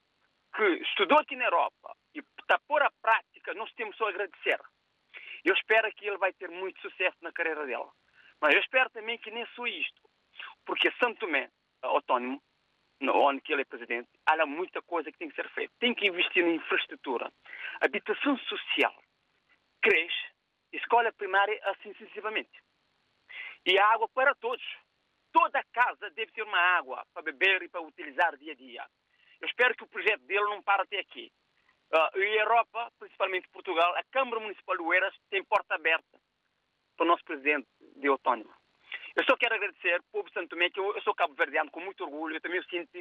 que 0.55 0.63
estudou 0.83 1.19
aqui 1.19 1.35
na 1.35 1.45
Europa 1.45 1.95
e 2.15 2.19
está 2.19 2.55
a 2.55 2.85
a 2.85 2.91
prática, 3.01 3.53
nós 3.53 3.71
temos 3.73 3.95
só 3.97 4.05
a 4.05 4.09
agradecer. 4.09 4.59
Eu 5.43 5.53
espero 5.53 5.91
que 5.93 6.07
ele 6.07 6.17
vai 6.17 6.33
ter 6.33 6.49
muito 6.49 6.79
sucesso 6.81 7.17
na 7.21 7.31
carreira 7.31 7.65
dela. 7.65 7.91
Mas 8.41 8.53
eu 8.53 8.61
espero 8.61 8.89
também 8.89 9.17
que 9.17 9.31
nem 9.31 9.45
só 9.47 9.65
isto. 9.67 10.01
Porque 10.65 10.91
Santo 10.99 11.19
Tomé, 11.19 11.49
autónomo, 11.81 12.41
onde 13.01 13.41
ele 13.49 13.61
é 13.61 13.65
presidente, 13.65 14.09
há 14.25 14.45
muita 14.45 14.81
coisa 14.81 15.11
que 15.11 15.17
tem 15.17 15.29
que 15.29 15.35
ser 15.35 15.49
feita. 15.49 15.73
Tem 15.79 15.93
que 15.93 16.07
investir 16.07 16.43
na 16.43 16.51
infraestrutura. 16.51 17.31
Habitação 17.81 18.37
social 18.39 18.95
cresce 19.81 20.37
escola 20.71 21.11
primária 21.13 21.59
assim 21.65 21.93
sucessivamente. 21.93 22.61
E 23.65 23.77
a 23.79 23.85
água 23.87 24.07
para 24.09 24.33
todos. 24.35 24.65
Toda 25.31 25.63
casa 25.73 26.09
deve 26.11 26.31
ter 26.31 26.43
uma 26.43 26.59
água 26.59 27.05
para 27.13 27.23
beber 27.23 27.61
e 27.63 27.69
para 27.69 27.81
utilizar 27.81 28.35
dia 28.37 28.53
a 28.53 28.55
dia. 28.55 28.85
Eu 29.41 29.47
espero 29.47 29.75
que 29.75 29.83
o 29.83 29.87
projeto 29.87 30.21
dele 30.21 30.45
não 30.45 30.61
pare 30.61 30.83
até 30.83 30.99
aqui. 30.99 31.31
Uh, 31.91 32.19
e 32.19 32.39
a 32.39 32.41
Europa, 32.41 32.91
principalmente 32.99 33.47
Portugal, 33.49 33.95
a 33.95 34.03
Câmara 34.11 34.41
Municipal 34.41 34.75
de 34.75 34.83
Oeiras 34.83 35.15
tem 35.29 35.43
porta 35.43 35.75
aberta 35.75 36.19
para 36.97 37.05
o 37.05 37.07
nosso 37.07 37.23
presidente 37.23 37.67
de 37.95 38.07
autónomo. 38.07 38.53
Eu 39.15 39.23
só 39.23 39.35
quero 39.37 39.55
agradecer 39.55 40.01
povo 40.11 40.29
Santo 40.31 40.49
Tomé, 40.49 40.69
que 40.69 40.79
eu, 40.79 40.95
eu 40.95 41.01
sou 41.01 41.15
cabo-verdiano 41.15 41.71
com 41.71 41.79
muito 41.79 42.03
orgulho, 42.03 42.35
eu 42.35 42.41
também 42.41 42.61
sinto 42.63 42.91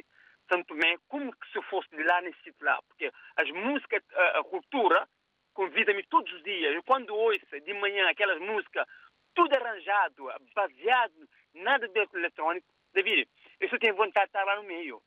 Santo 0.49 0.67
Tomé 0.67 0.97
como 1.07 1.35
que 1.35 1.51
se 1.51 1.57
eu 1.57 1.63
fosse 1.63 1.89
de 1.89 2.03
lá 2.03 2.21
nesse 2.21 2.41
sítio 2.43 2.65
lá, 2.65 2.81
porque 2.87 3.11
as 3.35 3.49
músicas, 3.51 4.01
a, 4.13 4.39
a 4.39 4.43
cultura, 4.43 5.07
convida-me 5.53 6.03
todos 6.03 6.31
os 6.31 6.43
dias. 6.43 6.73
Eu 6.73 6.83
quando 6.83 7.13
ouço 7.13 7.59
de 7.61 7.73
manhã 7.73 8.09
aquelas 8.09 8.39
músicas, 8.39 8.87
tudo 9.35 9.53
arranjado, 9.53 10.29
baseado, 10.55 11.29
nada 11.57 11.87
de 11.87 12.07
eletrônico, 12.13 12.67
David, 12.93 13.27
eu 13.59 13.69
só 13.69 13.77
tenho 13.77 13.95
vontade 13.95 14.25
de 14.25 14.29
estar 14.29 14.43
lá 14.43 14.55
no 14.55 14.63
meio. 14.63 15.01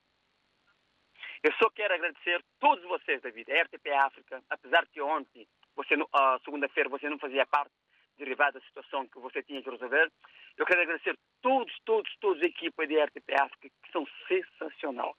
Eu 1.42 1.52
só 1.54 1.70
quero 1.70 1.94
agradecer 1.94 2.36
a 2.36 2.42
todos 2.58 2.84
vocês, 2.84 3.20
David, 3.22 3.50
a 3.50 3.62
RTP 3.62 3.88
África, 3.90 4.42
apesar 4.50 4.86
que 4.86 5.00
ontem, 5.00 5.46
você, 5.74 5.94
uh, 5.94 6.08
segunda-feira, 6.44 6.88
você 6.88 7.08
não 7.08 7.18
fazia 7.18 7.46
parte 7.46 7.72
derivada 8.18 8.58
da 8.58 8.66
situação 8.66 9.08
que 9.08 9.18
você 9.18 9.42
tinha 9.42 9.62
que 9.62 9.70
resolver. 9.70 10.12
Eu 10.56 10.66
quero 10.66 10.82
agradecer 10.82 11.16
todos, 11.40 11.72
todos, 11.84 12.14
todos 12.20 12.42
a 12.42 12.46
equipa 12.46 12.86
de 12.86 13.02
RTP 13.02 13.32
África, 13.40 13.68
que 13.82 13.92
são 13.92 14.06
sensacional. 14.28 15.16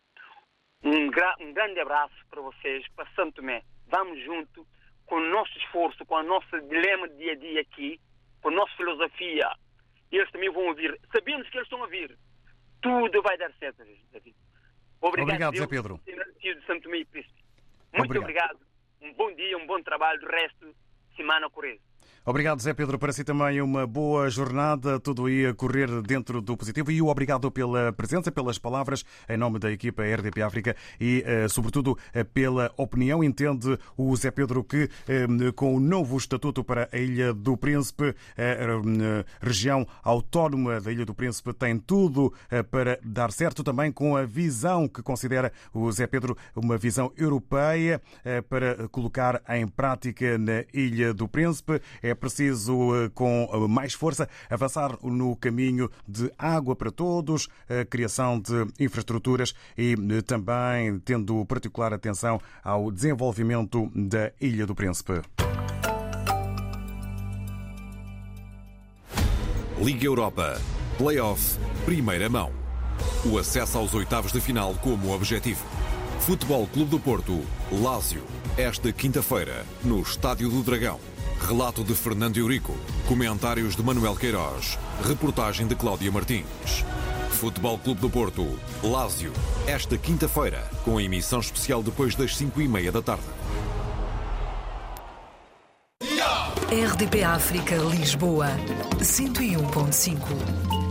Um, 0.83 1.09
gra 1.09 1.35
um 1.39 1.53
grande 1.53 1.79
abraço 1.79 2.15
para 2.29 2.41
vocês, 2.41 2.87
para 2.95 3.09
Santo 3.13 3.35
Tomé. 3.35 3.63
Vamos 3.87 4.19
junto 4.23 4.65
com 5.05 5.15
o 5.15 5.29
nosso 5.29 5.55
esforço, 5.57 6.05
com 6.05 6.15
o 6.15 6.23
nosso 6.23 6.61
dilema 6.61 7.07
de 7.09 7.17
dia 7.17 7.31
a 7.33 7.35
dia 7.35 7.61
aqui, 7.61 7.99
com 8.41 8.49
a 8.49 8.51
nossa 8.51 8.75
filosofia. 8.75 9.51
Eles 10.11 10.29
também 10.31 10.51
vão 10.51 10.67
ouvir. 10.67 10.99
Sabemos 11.11 11.49
que 11.49 11.57
eles 11.57 11.65
estão 11.65 11.79
a 11.79 11.83
ouvir. 11.83 12.17
Tudo 12.81 13.21
vai 13.21 13.37
dar 13.37 13.51
certo, 13.53 13.83
David. 14.11 14.35
Obrigado, 14.99 15.27
obrigado 15.27 15.57
Zé 15.57 15.67
Pedro. 15.67 15.99
De 16.05 16.65
Santo 16.65 16.93
e 16.93 17.05
Príncipe. 17.05 17.43
Muito 17.93 18.05
obrigado. 18.05 18.23
obrigado. 18.23 18.59
Um 19.01 19.13
bom 19.13 19.33
dia, 19.33 19.57
um 19.57 19.65
bom 19.65 19.81
trabalho. 19.81 20.19
Do 20.19 20.27
resto, 20.27 20.75
semana 21.15 21.49
corrente. 21.49 21.81
Obrigado, 22.23 22.61
Zé 22.61 22.71
Pedro. 22.75 22.99
Para 22.99 23.11
si 23.11 23.23
também 23.23 23.59
uma 23.61 23.87
boa 23.87 24.29
jornada, 24.29 24.99
tudo 24.99 25.25
aí 25.25 25.43
a 25.47 25.55
correr 25.55 26.03
dentro 26.03 26.39
do 26.39 26.55
positivo. 26.55 26.91
E 26.91 27.01
o 27.01 27.07
obrigado 27.07 27.49
pela 27.49 27.91
presença, 27.91 28.31
pelas 28.31 28.59
palavras 28.59 29.03
em 29.27 29.35
nome 29.35 29.57
da 29.57 29.71
equipa 29.71 30.03
RDP 30.03 30.43
África 30.43 30.75
e, 30.99 31.23
eh, 31.25 31.47
sobretudo, 31.47 31.97
eh, 32.13 32.23
pela 32.23 32.71
opinião. 32.77 33.23
Entende 33.23 33.75
o 33.97 34.15
Zé 34.15 34.29
Pedro 34.29 34.63
que, 34.63 34.87
eh, 35.07 35.25
com 35.55 35.75
o 35.75 35.79
novo 35.79 36.15
estatuto 36.15 36.63
para 36.63 36.87
a 36.91 36.97
Ilha 36.99 37.33
do 37.33 37.57
Príncipe, 37.57 38.15
a 38.37 39.43
região 39.43 39.87
autónoma 40.03 40.79
da 40.79 40.91
Ilha 40.91 41.05
do 41.05 41.15
Príncipe 41.15 41.53
tem 41.53 41.79
tudo 41.79 42.33
para 42.69 42.99
dar 43.03 43.31
certo, 43.31 43.63
também 43.63 43.91
com 43.91 44.15
a 44.15 44.25
visão 44.25 44.87
que 44.87 45.01
considera 45.01 45.51
o 45.73 45.91
Zé 45.91 46.05
Pedro 46.05 46.37
uma 46.55 46.77
visão 46.77 47.11
europeia 47.17 48.01
para 48.47 48.87
colocar 48.89 49.41
em 49.49 49.67
prática 49.67 50.37
na 50.37 50.63
Ilha 50.73 51.13
do 51.13 51.27
Príncipe. 51.27 51.81
É 52.01 52.10
preciso, 52.15 52.95
eh, 52.95 53.09
com 53.13 53.49
eh, 53.51 53.67
mais 53.67 53.93
força, 53.93 54.27
avançar 54.49 54.97
no 55.03 55.35
caminho 55.35 55.89
de 56.07 56.31
água 56.37 56.75
para 56.75 56.91
todos, 56.91 57.47
a 57.69 57.85
criação 57.85 58.39
de 58.39 58.67
infraestruturas 58.79 59.53
e 59.77 59.93
eh, 59.93 60.21
também 60.21 60.99
tendo 60.99 61.45
particular 61.45 61.93
atenção 61.93 62.39
ao 62.63 62.91
desenvolvimento 62.91 63.91
da 63.95 64.31
Ilha 64.39 64.65
do 64.65 64.75
Príncipe. 64.75 65.21
Liga 69.81 70.05
Europa. 70.05 70.61
Playoff. 70.97 71.57
Primeira 71.85 72.29
mão. 72.29 72.51
O 73.25 73.39
acesso 73.39 73.79
aos 73.79 73.93
oitavos 73.95 74.31
de 74.31 74.39
final 74.39 74.75
como 74.75 75.11
objetivo. 75.11 75.65
Futebol 76.19 76.67
Clube 76.67 76.91
do 76.91 76.99
Porto. 76.99 77.41
Lásio. 77.71 78.21
Esta 78.57 78.91
quinta-feira, 78.91 79.65
no 79.83 80.01
Estádio 80.01 80.49
do 80.49 80.61
Dragão. 80.61 81.10
Relato 81.47 81.83
de 81.83 81.93
Fernando 81.93 82.37
Eurico. 82.37 82.77
Comentários 83.07 83.75
de 83.75 83.83
Manuel 83.83 84.15
Queiroz. 84.15 84.77
Reportagem 85.03 85.67
de 85.67 85.75
Cláudia 85.75 86.11
Martins. 86.11 86.85
Futebol 87.31 87.77
Clube 87.77 87.99
do 87.99 88.09
Porto. 88.09 88.57
Lásio. 88.83 89.33
Esta 89.67 89.97
quinta-feira, 89.97 90.69
com 90.85 91.01
emissão 91.01 91.39
especial 91.39 91.81
depois 91.83 92.15
das 92.15 92.37
5 92.37 92.61
e 92.61 92.67
meia 92.67 92.91
da 92.91 93.01
tarde. 93.01 93.23
RDP 96.71 97.23
África 97.23 97.75
Lisboa 97.75 98.47
101.5 98.99 100.90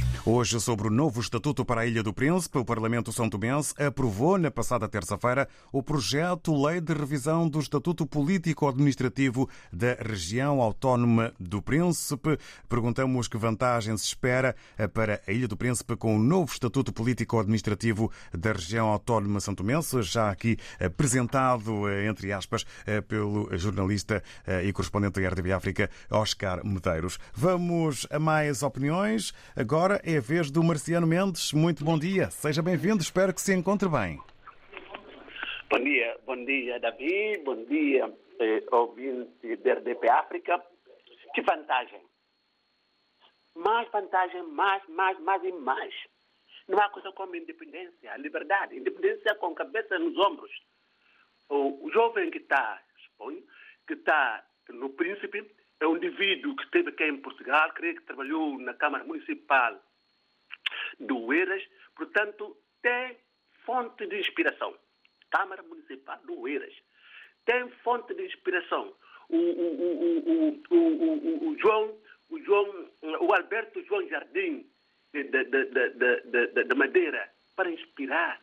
Hoje, 0.23 0.59
sobre 0.59 0.87
o 0.87 0.91
novo 0.91 1.19
Estatuto 1.19 1.65
para 1.65 1.81
a 1.81 1.85
Ilha 1.87 2.03
do 2.03 2.13
Príncipe, 2.13 2.59
o 2.59 2.63
Parlamento 2.63 3.11
São 3.11 3.27
Tomense 3.27 3.73
aprovou 3.81 4.37
na 4.37 4.51
passada 4.51 4.87
terça-feira 4.87 5.47
o 5.71 5.81
projeto 5.81 6.53
Lei 6.63 6.79
de 6.79 6.93
Revisão 6.93 7.49
do 7.49 7.59
Estatuto 7.59 8.05
Político-Administrativo 8.05 9.49
da 9.73 9.95
Região 9.95 10.61
Autónoma 10.61 11.33
do 11.39 11.59
Príncipe. 11.59 12.37
Perguntamos 12.69 13.27
que 13.27 13.35
vantagem 13.35 13.97
se 13.97 14.05
espera 14.05 14.55
para 14.93 15.19
a 15.27 15.31
Ilha 15.31 15.47
do 15.47 15.57
Príncipe 15.57 15.95
com 15.95 16.15
o 16.15 16.19
novo 16.19 16.53
Estatuto 16.53 16.93
Político-Administrativo 16.93 18.11
da 18.31 18.51
Região 18.51 18.89
Autónoma 18.89 19.39
São 19.39 19.55
Tomense, 19.55 20.03
já 20.03 20.29
aqui 20.29 20.55
apresentado, 20.79 21.89
entre 22.07 22.31
aspas, 22.31 22.63
pelo 23.07 23.49
jornalista 23.57 24.21
e 24.63 24.71
correspondente 24.71 25.19
da 25.19 25.27
RDB 25.27 25.51
África, 25.51 25.89
Oscar 26.11 26.63
Medeiros. 26.63 27.17
Vamos 27.33 28.05
a 28.11 28.19
mais 28.19 28.61
opiniões. 28.61 29.33
Agora 29.55 29.99
é 30.13 30.17
a 30.17 30.21
vez 30.21 30.51
do 30.51 30.61
Marciano 30.61 31.07
Mendes. 31.07 31.53
Muito 31.53 31.85
bom 31.85 31.97
dia, 31.97 32.29
seja 32.29 32.61
bem-vindo, 32.61 33.01
espero 33.01 33.33
que 33.33 33.39
se 33.39 33.53
encontre 33.53 33.87
bem. 33.87 34.19
Bom 35.69 35.79
dia, 35.79 36.17
bom 36.25 36.43
dia, 36.43 36.79
Davi, 36.79 37.37
bom 37.45 37.63
dia, 37.63 38.13
eh, 38.39 38.63
ouvinte 38.71 39.55
da 39.57 39.73
RDP 39.73 40.09
África. 40.09 40.61
Que 41.33 41.41
vantagem! 41.41 42.01
Mais 43.55 43.89
vantagem, 43.89 44.43
mais, 44.43 44.85
mais, 44.89 45.17
mais 45.21 45.43
e 45.45 45.51
mais. 45.53 45.93
Não 46.67 46.77
há 46.79 46.89
coisa 46.89 47.11
como 47.13 47.35
independência, 47.35 48.17
liberdade. 48.17 48.77
Independência 48.77 49.35
com 49.35 49.55
cabeça 49.55 49.97
nos 49.97 50.17
ombros. 50.17 50.51
O, 51.49 51.89
jovem 51.93 52.29
que 52.31 52.39
está, 52.39 52.81
suponho, 53.05 53.41
que 53.87 53.93
está 53.93 54.45
no 54.69 54.89
Príncipe, 54.89 55.49
é 55.79 55.87
um 55.87 55.95
indivíduo 55.95 56.55
que 56.55 56.63
esteve 56.63 56.89
aqui 56.89 57.05
em 57.05 57.17
Portugal, 57.17 57.71
creio 57.73 57.95
que 57.95 58.03
trabalhou 58.03 58.57
na 58.59 58.73
Câmara 58.73 59.03
Municipal 59.03 59.79
de 61.05 61.13
Oeiras, 61.13 61.63
portanto, 61.95 62.57
tem 62.81 63.17
fonte 63.65 64.05
de 64.07 64.19
inspiração. 64.19 64.75
Câmara 65.29 65.63
Municipal 65.63 66.19
de 66.25 66.31
Oeiras. 66.31 66.73
Tem 67.45 67.69
fonte 67.83 68.13
de 68.13 68.25
inspiração. 68.25 68.93
O, 69.29 69.37
o, 69.37 70.63
o, 70.69 71.49
o 71.49 71.57
João, 71.57 71.97
o, 72.29 72.39
João, 72.39 72.89
o 73.01 73.33
Alberto 73.33 73.83
João 73.85 74.07
Jardim, 74.07 74.69
da 76.67 76.75
Madeira, 76.75 77.31
para 77.55 77.71
inspirar. 77.71 78.41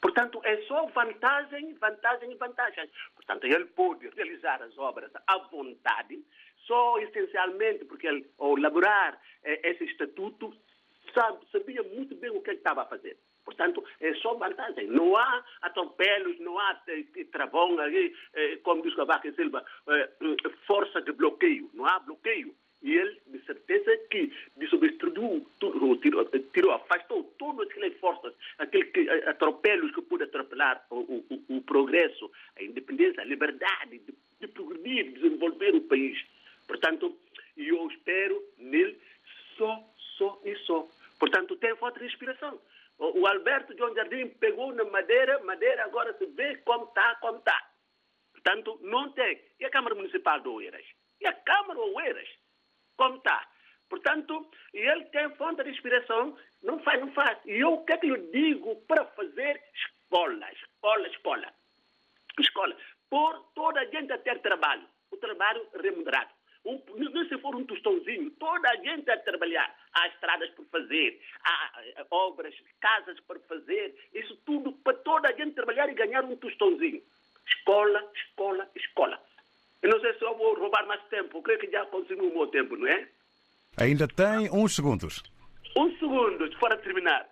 Portanto, 0.00 0.40
é 0.44 0.60
só 0.62 0.86
vantagem, 0.86 1.74
vantagem 1.74 2.32
e 2.32 2.36
vantagem. 2.36 2.88
Portanto, 3.14 3.44
ele 3.44 3.64
pode 3.66 4.08
realizar 4.10 4.62
as 4.62 4.76
obras 4.78 5.10
à 5.26 5.38
vontade, 5.50 6.22
só 6.66 6.98
essencialmente 6.98 7.84
porque 7.86 8.06
ele, 8.06 8.30
ao 8.38 8.56
elaborar 8.56 9.20
esse 9.42 9.84
estatuto, 9.84 10.54
sabe, 11.12 11.38
sabia 11.52 11.82
muito 11.82 12.14
bem 12.16 12.30
o 12.30 12.40
que 12.40 12.50
estava 12.52 12.82
a 12.82 12.86
fazer. 12.86 13.16
Portanto, 13.44 13.82
é 14.00 14.14
só 14.14 14.34
vantagem. 14.34 14.86
Não 14.88 15.16
há 15.16 15.44
atropelos, 15.62 16.38
não 16.40 16.58
há 16.58 16.80
travão 17.32 17.78
ali, 17.78 18.14
como 18.62 18.82
diz 18.82 18.94
Cavaco 18.94 19.32
Silva, 19.32 19.64
força 20.66 21.00
de 21.02 21.12
bloqueio. 21.12 21.70
Não 21.74 21.86
há 21.86 21.98
bloqueio. 21.98 22.54
E 22.82 22.96
ele, 22.96 23.20
de 23.26 23.44
certeza, 23.44 23.94
que 24.10 24.32
desobstruiu, 24.56 25.46
tirou, 25.58 25.96
tirou, 26.52 26.72
afastou 26.72 27.24
todas 27.38 27.68
aquelas 27.68 27.94
forças, 27.98 28.32
aqueles 28.58 28.90
que, 28.90 29.08
atropelos 29.28 29.94
que 29.94 30.00
pôde 30.00 30.24
atropelar 30.24 30.82
o, 30.88 30.96
o, 31.28 31.56
o, 31.56 31.60
progresso, 31.62 32.30
a 32.56 32.62
independência, 32.62 33.20
a 33.20 33.26
liberdade 33.26 33.98
de, 33.98 34.14
de 34.40 34.48
progredir, 34.48 35.12
de 35.12 35.20
desenvolver 35.20 35.74
o 35.74 35.82
país. 35.82 36.24
Portanto, 36.66 37.14
eu 37.54 37.86
espero 37.88 38.42
nele 38.56 38.98
só, 39.58 39.84
só 40.16 40.40
e 40.42 40.56
só. 40.60 40.88
Portanto, 41.20 41.54
tem 41.56 41.76
falta 41.76 42.00
de 42.00 42.06
inspiração. 42.06 42.58
O, 42.98 43.26
Alberto 43.26 43.76
João 43.76 43.94
Jardim 43.94 44.28
pegou 44.40 44.74
na 44.74 44.84
madeira, 44.84 45.38
madeira 45.40 45.84
agora 45.84 46.16
se 46.16 46.26
vê 46.26 46.56
como 46.58 46.86
está, 46.86 47.14
como 47.16 47.38
está. 47.38 47.70
Portanto, 48.32 48.78
não 48.82 49.12
tem. 49.12 49.40
E 49.60 49.66
a 49.66 49.70
Câmara 49.70 49.94
Municipal 49.94 50.40
de 50.40 50.48
Oeiras? 50.48 50.84
E 51.20 51.26
a 51.26 51.32
Câmara 51.32 51.78
Oeiras? 51.78 52.28
Como 52.96 53.16
está? 53.18 53.46
Portanto, 53.90 54.50
ele 54.72 55.04
tem 55.06 55.28
fonte 55.36 55.62
de 55.62 55.70
inspiração, 55.70 56.36
não 56.62 56.78
faz, 56.80 57.00
não 57.00 57.12
faz. 57.12 57.38
E 57.44 57.58
eu 57.58 57.74
o 57.74 57.84
que 57.84 57.92
é 57.92 57.98
que 57.98 58.08
eu 58.08 58.30
digo 58.30 58.76
para 58.86 59.04
fazer 59.06 59.62
escola, 59.74 60.50
escola, 60.52 61.08
escola. 61.08 61.54
Escola. 62.38 62.76
Por 63.10 63.52
toda 63.54 63.80
a 63.80 63.84
gente 63.86 64.12
a 64.12 64.18
ter 64.18 64.40
trabalho. 64.40 64.86
O 65.10 65.16
trabalho 65.16 65.68
remunerado. 65.74 66.30
Um, 66.64 66.80
não 66.96 67.26
se 67.26 67.38
for 67.38 67.54
um 67.56 67.64
tostãozinho, 67.64 68.30
toda 68.32 68.68
a 68.68 68.76
gente 68.76 69.10
a 69.10 69.16
trabalhar. 69.18 69.74
Há 69.94 70.08
estradas 70.08 70.50
por 70.50 70.66
fazer, 70.66 71.20
há 71.42 71.72
eh, 71.82 72.06
obras, 72.10 72.54
casas 72.80 73.18
por 73.20 73.40
fazer, 73.48 73.94
isso 74.12 74.36
tudo 74.44 74.72
para 74.72 74.96
toda 74.98 75.28
a 75.28 75.32
gente 75.32 75.54
trabalhar 75.54 75.88
e 75.88 75.94
ganhar 75.94 76.22
um 76.24 76.36
tostãozinho. 76.36 77.02
Escola, 77.46 78.04
escola, 78.14 78.70
escola. 78.76 79.18
Eu 79.82 79.90
não 79.90 80.00
sei 80.00 80.12
se 80.14 80.22
eu 80.24 80.36
vou 80.36 80.54
roubar 80.54 80.86
mais 80.86 81.02
tempo, 81.04 81.38
eu 81.38 81.42
creio 81.42 81.60
que 81.60 81.70
já 81.70 81.86
consumiu 81.86 82.28
o 82.28 82.34
meu 82.34 82.46
tempo, 82.48 82.76
não 82.76 82.86
é? 82.86 83.08
Ainda 83.78 84.06
tem 84.06 84.50
uns 84.52 84.76
segundos. 84.76 85.22
Um 85.76 85.90
segundo, 85.98 86.58
para 86.58 86.76
terminar. 86.76 87.26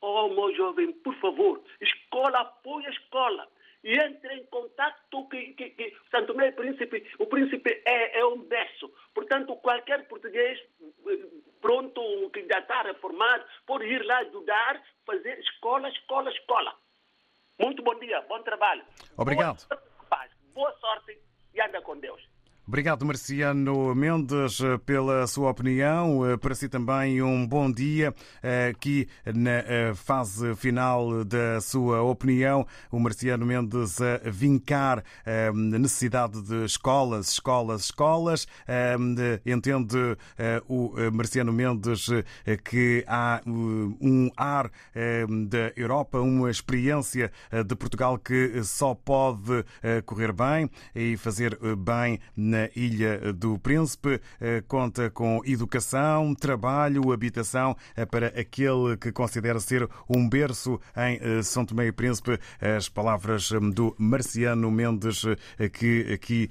Oh, 0.00 0.28
meu 0.28 0.54
jovem, 0.56 0.92
por 0.92 1.14
favor, 1.20 1.62
escola, 1.80 2.40
apoia 2.40 2.88
a 2.88 2.92
escola. 2.92 3.48
E 3.82 3.94
entre 3.98 4.34
em 4.34 4.44
contato 4.46 5.28
que, 5.28 5.54
que, 5.54 5.70
que 5.70 5.96
Santo 6.10 6.28
Tomé 6.28 6.52
Príncipe, 6.52 7.10
o 7.18 7.26
príncipe 7.26 7.82
é, 7.86 8.20
é 8.20 8.26
um 8.26 8.42
berço. 8.42 8.92
Portanto, 9.14 9.56
qualquer 9.56 10.06
português 10.06 10.58
eh, 11.08 11.26
pronto, 11.62 12.30
que 12.30 12.46
já 12.46 12.58
está 12.58 12.82
reformado, 12.82 13.44
pode 13.66 13.86
ir 13.86 14.04
lá 14.04 14.18
ajudar, 14.18 14.82
fazer 15.06 15.38
escola, 15.38 15.88
escola, 15.88 16.30
escola. 16.30 16.74
Muito 17.58 17.82
bom 17.82 17.98
dia, 17.98 18.20
bom 18.22 18.42
trabalho. 18.42 18.84
Obrigado. 19.16 19.66
Boa 19.66 19.78
sorte, 20.08 20.36
boa 20.54 20.72
sorte 20.72 21.18
e 21.54 21.60
anda 21.60 21.80
com 21.80 21.98
Deus. 21.98 22.29
Obrigado, 22.70 23.04
Marciano 23.04 23.92
Mendes, 23.96 24.60
pela 24.86 25.26
sua 25.26 25.50
opinião. 25.50 26.20
Para 26.40 26.54
si 26.54 26.68
também 26.68 27.20
um 27.20 27.44
bom 27.44 27.68
dia. 27.68 28.14
Aqui 28.70 29.08
na 29.26 29.92
fase 29.96 30.54
final 30.54 31.24
da 31.24 31.60
sua 31.60 32.00
opinião, 32.02 32.64
o 32.88 33.00
Marciano 33.00 33.44
Mendes 33.44 34.00
a 34.00 34.20
vincar 34.30 35.02
a 35.26 35.52
necessidade 35.52 36.40
de 36.42 36.64
escolas, 36.64 37.32
escolas, 37.32 37.86
escolas. 37.86 38.46
Entende 39.44 40.16
o 40.68 40.94
Marciano 41.12 41.52
Mendes 41.52 42.06
que 42.62 43.04
há 43.08 43.40
um 43.44 44.30
ar 44.36 44.70
da 45.48 45.72
Europa, 45.74 46.20
uma 46.20 46.48
experiência 46.48 47.32
de 47.66 47.74
Portugal 47.74 48.16
que 48.16 48.62
só 48.62 48.94
pode 48.94 49.64
correr 50.06 50.32
bem 50.32 50.70
e 50.94 51.16
fazer 51.16 51.58
bem 51.76 52.20
na 52.36 52.59
Ilha 52.74 53.32
do 53.32 53.58
Príncipe. 53.58 54.20
Eh, 54.40 54.62
conta 54.66 55.10
com 55.10 55.40
educação, 55.44 56.34
trabalho, 56.34 57.12
habitação 57.12 57.76
eh, 57.96 58.04
para 58.04 58.26
aquele 58.28 58.96
que 58.96 59.12
considera 59.12 59.60
ser 59.60 59.88
um 60.08 60.28
berço 60.28 60.80
em 60.96 61.18
eh, 61.20 61.42
São 61.42 61.64
Tomé 61.64 61.86
e 61.86 61.92
Príncipe. 61.92 62.38
As 62.60 62.88
palavras 62.88 63.50
do 63.74 63.94
Marciano 63.98 64.70
Mendes, 64.70 65.22
que 65.72 66.12
aqui 66.12 66.48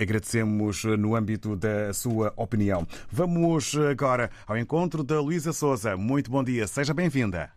agradecemos 0.00 0.84
no 0.84 1.14
âmbito 1.14 1.56
da 1.56 1.92
sua 1.92 2.32
opinião. 2.36 2.86
Vamos 3.10 3.76
agora 3.76 4.30
ao 4.46 4.56
encontro 4.56 5.02
da 5.02 5.20
Luísa 5.20 5.52
Souza. 5.52 5.96
Muito 5.96 6.30
bom 6.30 6.42
dia, 6.42 6.66
seja 6.66 6.94
bem-vinda. 6.94 7.50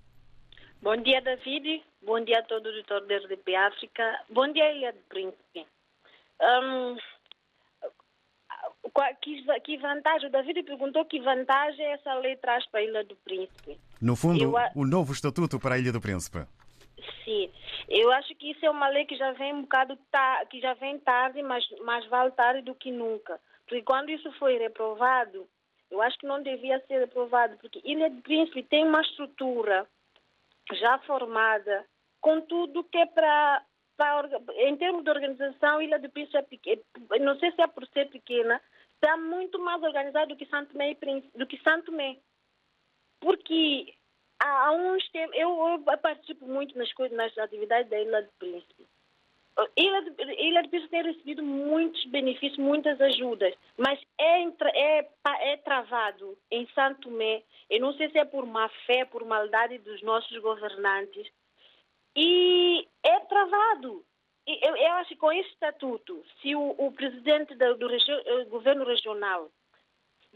Bom 0.81 0.97
dia, 0.97 1.21
David. 1.21 1.81
Bom 2.01 2.19
dia 2.25 2.39
a 2.39 2.53
o 2.53 2.67
editor 2.67 3.05
da 3.07 3.15
RDP 3.15 3.55
África. 3.55 4.19
Bom 4.29 4.51
dia, 4.51 4.69
Ilha 4.73 4.91
do 4.91 4.99
Príncipe. 5.07 5.65
Um, 6.41 6.97
que, 9.21 9.43
que 9.61 9.77
vantagem, 9.77 10.27
o 10.27 10.31
David 10.31 10.63
perguntou 10.63 11.05
que 11.05 11.19
vantagem 11.21 11.85
essa 11.85 12.13
lei 12.15 12.35
traz 12.35 12.65
para 12.67 12.81
a 12.81 12.83
Ilha 12.83 13.03
do 13.03 13.15
Príncipe. 13.17 13.79
No 14.01 14.15
fundo, 14.15 14.43
eu, 14.43 14.53
o 14.75 14.85
novo 14.85 15.13
estatuto 15.13 15.59
para 15.59 15.75
a 15.75 15.79
Ilha 15.79 15.91
do 15.91 16.01
Príncipe. 16.01 16.45
Sim, 17.23 17.49
eu 17.89 18.11
acho 18.11 18.33
que 18.35 18.51
isso 18.51 18.65
é 18.65 18.69
uma 18.69 18.87
lei 18.87 19.05
que 19.05 19.15
já 19.15 19.31
vem 19.33 19.53
um 19.53 19.61
bocado 19.61 19.97
ta, 20.11 20.45
que 20.49 20.59
já 20.59 20.73
vem 20.73 20.99
tarde, 20.99 21.41
mas 21.41 21.63
mais 21.83 22.05
vale 22.07 22.31
tarde 22.31 22.61
do 22.61 22.75
que 22.75 22.91
nunca. 22.91 23.39
Porque 23.65 23.81
quando 23.81 24.09
isso 24.09 24.31
foi 24.33 24.57
reprovado, 24.57 25.47
eu 25.89 26.01
acho 26.01 26.17
que 26.17 26.27
não 26.27 26.41
devia 26.41 26.79
ser 26.87 26.99
reprovado, 26.99 27.57
porque 27.57 27.81
Ilha 27.83 28.09
do 28.09 28.21
Príncipe 28.21 28.63
tem 28.63 28.85
uma 28.85 29.01
estrutura 29.01 29.87
já 30.73 30.97
formada, 30.99 31.85
com 32.21 32.41
tudo 32.41 32.83
que 32.85 32.97
é 32.97 33.05
para 33.05 33.63
em 34.57 34.75
termos 34.77 35.03
de 35.03 35.09
organização, 35.09 35.81
Ilha 35.81 35.99
do 35.99 36.09
Príncipe 36.09 36.37
é 36.37 36.41
pequena, 36.41 36.81
não 37.21 37.37
sei 37.39 37.51
se 37.51 37.61
é 37.61 37.67
por 37.67 37.85
ser 37.87 38.09
pequena, 38.09 38.61
está 38.95 39.17
muito 39.17 39.59
mais 39.59 39.83
organizado 39.83 40.29
do 40.29 40.35
que 40.37 40.45
Santo 40.45 40.73
Príncipe, 40.99 41.37
do 41.37 41.45
que 41.45 41.61
Santo 41.61 41.85
Tomé. 41.87 42.17
Porque 43.19 43.93
há 44.39 44.71
uns 44.71 45.07
tempos, 45.09 45.35
eu, 45.37 45.79
eu, 45.87 45.97
participo 45.97 46.45
muito 46.45 46.77
nas 46.77 46.91
coisas, 46.93 47.17
nas 47.17 47.37
atividades 47.37 47.89
da 47.89 47.99
Ilha 47.99 48.21
do 48.21 48.31
Príncipe. 48.39 48.87
Ilha 49.77 50.01
do, 50.01 50.31
Ilha 50.31 50.63
do 50.63 50.69
Príncipe 50.69 50.91
tem 50.91 51.03
recebido 51.03 51.43
muitos 51.43 52.03
benefícios, 52.05 52.57
muitas 52.57 52.99
ajudas, 52.99 53.53
mas 53.77 53.99
é, 54.17 54.43
é, 54.43 55.09
é 55.51 55.57
travado 55.57 56.37
em 56.49 56.67
Santo 56.69 57.01
Tomé. 57.01 57.43
Eu 57.69 57.81
não 57.81 57.93
sei 57.93 58.09
se 58.09 58.17
é 58.17 58.25
por 58.25 58.45
má 58.45 58.67
fé, 58.85 59.05
por 59.05 59.23
maldade 59.25 59.77
dos 59.79 60.01
nossos 60.01 60.35
governantes, 60.39 61.27
e 62.15 62.87
é 63.03 63.19
travado. 63.21 64.05
Eu, 64.45 64.75
eu 64.75 64.91
acho 64.93 65.09
que 65.09 65.15
com 65.15 65.31
esse 65.31 65.49
estatuto, 65.49 66.23
se 66.41 66.53
o, 66.55 66.75
o 66.77 66.91
presidente 66.91 67.55
do, 67.55 67.75
do 67.75 67.87
uh, 67.87 68.45
governo 68.49 68.83
regional 68.83 69.49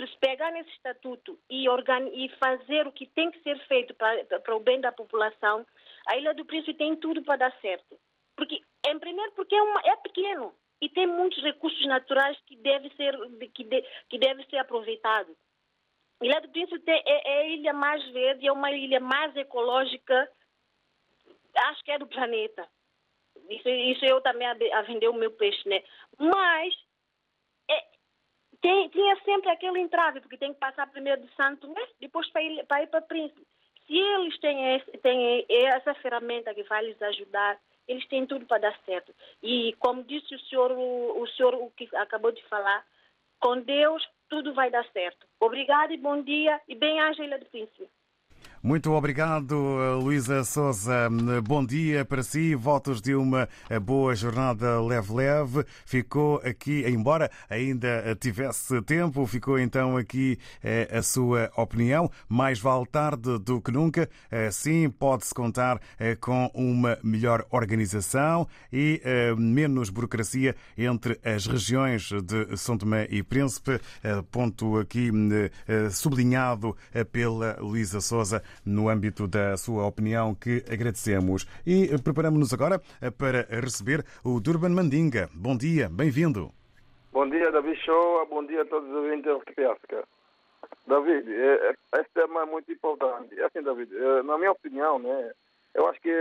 se 0.06 0.18
pegar 0.20 0.52
nesse 0.52 0.70
estatuto 0.72 1.40
e, 1.50 1.66
e 1.66 2.30
fazer 2.38 2.86
o 2.86 2.92
que 2.92 3.08
tem 3.08 3.32
que 3.32 3.42
ser 3.42 3.58
feito 3.68 3.96
para, 3.96 4.24
para 4.26 4.56
o 4.56 4.60
bem 4.60 4.80
da 4.80 4.92
população, 4.92 5.66
a 6.06 6.16
Ilha 6.16 6.36
do 6.36 6.46
Príncipe 6.46 6.76
tem 6.76 6.96
tudo 6.96 7.24
para 7.24 7.38
dar 7.38 7.60
certo. 7.60 7.98
Porque, 8.36 8.62
em 8.86 9.00
primeiro, 9.00 9.32
porque 9.32 9.56
é, 9.56 9.62
uma, 9.62 9.82
é 9.84 9.96
pequeno 9.96 10.54
e 10.80 10.88
tem 10.88 11.08
muitos 11.08 11.42
recursos 11.42 11.84
naturais 11.88 12.38
que 12.46 12.56
deve 12.58 12.90
ser 12.92 13.18
que, 13.56 13.64
de, 13.64 13.82
que 14.08 14.20
deve 14.20 14.46
ser 14.46 14.58
aproveitado. 14.58 15.36
Ilha 16.22 16.42
do 16.42 16.50
Príncipe 16.50 16.92
é, 16.92 17.02
é 17.06 17.40
a 17.40 17.48
ilha 17.48 17.74
mais 17.74 18.04
verde, 18.10 18.48
é 18.48 18.52
uma 18.52 18.72
ilha 18.72 19.00
mais 19.00 19.36
ecológica 19.36 20.30
acho 21.58 21.84
que 21.84 21.92
é 21.92 22.00
do 22.00 22.08
planeta. 22.08 22.68
Isso, 23.50 23.70
isso 23.70 24.06
eu 24.06 24.22
também 24.22 24.48
a, 24.48 24.82
vender 24.82 25.08
o 25.08 25.14
meu 25.14 25.32
peixe, 25.32 25.68
né? 25.70 25.84
Mas 26.18 26.74
é, 27.70 27.84
tem, 28.62 28.90
tinha 28.90 29.16
sempre 29.24 29.50
aquele 29.50 29.80
entrave, 29.80 30.22
porque 30.22 30.38
tem 30.38 30.54
que 30.54 30.60
passar 30.60 30.90
primeiro 30.92 31.22
de 31.22 31.34
Santo 31.36 31.68
Tomé, 31.68 31.88
depois 32.00 32.30
para 32.32 32.44
ir 32.44 32.88
para, 32.88 33.02
Príncipe. 33.02 33.46
Se 33.86 33.98
eles 33.98 34.38
têm, 34.40 34.76
esse, 34.76 34.92
têm 34.98 35.46
essa 35.50 35.94
ferramenta 35.96 36.54
que 36.54 36.64
vai 36.64 36.84
lhes 36.84 37.02
ajudar, 37.02 37.58
eles 37.88 38.06
têm 38.08 38.26
tudo 38.26 38.46
para 38.46 38.58
dar 38.58 38.80
certo. 38.86 39.14
E 39.42 39.74
como 39.80 40.04
disse 40.04 40.36
o 40.36 40.40
senhor, 40.42 40.72
o, 40.72 41.22
o 41.22 41.28
senhor 41.30 41.56
o 41.56 41.72
que 41.72 41.88
acabou 41.96 42.32
de 42.32 42.44
falar, 42.46 42.86
com 43.40 43.62
Deus 43.62 44.06
tudo 44.28 44.54
vai 44.54 44.70
dar 44.70 44.86
certo. 44.92 45.26
Obrigado 45.40 45.94
e 45.94 45.98
bom 45.98 46.22
dia 46.22 46.60
e 46.68 46.76
bem-aja 46.76 47.38
do 47.38 47.46
Príncipe. 47.46 47.88
Muito 48.64 48.92
obrigado, 48.92 49.56
Luísa 50.02 50.44
Souza. 50.44 51.08
Bom 51.44 51.64
dia 51.64 52.04
para 52.04 52.24
si. 52.24 52.56
Votos 52.56 53.00
de 53.00 53.14
uma 53.14 53.48
boa 53.84 54.16
jornada 54.16 54.82
leve-leve. 54.82 55.64
Ficou 55.86 56.42
aqui, 56.44 56.84
embora 56.88 57.30
ainda 57.48 58.18
tivesse 58.20 58.82
tempo, 58.82 59.26
ficou 59.28 59.60
então 59.60 59.96
aqui 59.96 60.40
eh, 60.64 60.90
a 60.92 61.04
sua 61.04 61.52
opinião. 61.56 62.10
Mais 62.28 62.60
vale 62.60 62.88
tarde 62.88 63.38
do 63.38 63.62
que 63.62 63.72
nunca. 63.72 64.10
Sim, 64.52 64.90
pode-se 64.90 65.34
contar 65.34 65.80
eh, 66.00 66.16
com 66.16 66.50
uma 66.54 66.98
melhor 67.04 67.46
organização 67.52 68.48
e 68.74 69.00
eh, 69.06 69.36
menos 69.36 69.92
burocracia 69.92 70.56
entre 70.76 71.20
as 71.24 71.46
regiões 71.46 72.10
de 72.24 72.58
São 72.58 72.76
Tomé 72.76 73.08
e 73.12 73.22
Príncipe. 73.22 73.80
Ponto 74.32 74.78
aqui 74.80 75.12
sublinhado 75.92 76.76
pela 77.12 77.58
Luísa 77.60 78.02
Souza 78.02 78.42
no 78.66 78.90
âmbito 78.90 79.28
da 79.28 79.56
sua 79.58 79.86
opinião, 79.86 80.36
que 80.36 80.64
agradecemos. 80.72 81.46
E 81.66 81.90
preparamos-nos 82.04 82.54
agora 82.54 82.82
para 83.18 83.48
receber 83.50 84.04
o 84.24 84.40
Durban 84.40 84.70
Mandinga. 84.70 85.30
Bom 85.34 85.58
dia, 85.58 85.90
bem-vindo. 85.90 86.52
Bom 87.12 87.28
dia, 87.30 87.52
David 87.52 87.80
Show. 87.84 88.26
Bom 88.28 88.46
dia 88.46 88.62
a 88.62 88.66
todos 88.66 88.90
os 88.90 88.96
ouvintes 88.96 89.26
da 89.26 89.72
África. 89.72 90.04
David, 90.86 91.34
é, 91.34 91.70
é, 91.70 92.00
esse 92.00 92.10
tema 92.14 92.44
é 92.44 92.46
muito 92.46 92.72
importante. 92.72 93.40
É 93.40 93.46
assim, 93.46 93.62
David, 93.62 93.92
na 94.24 94.38
minha 94.38 94.52
opinião, 94.52 95.00
né, 95.00 95.32
eu 95.74 95.88
acho 95.88 96.02
que 96.02 96.12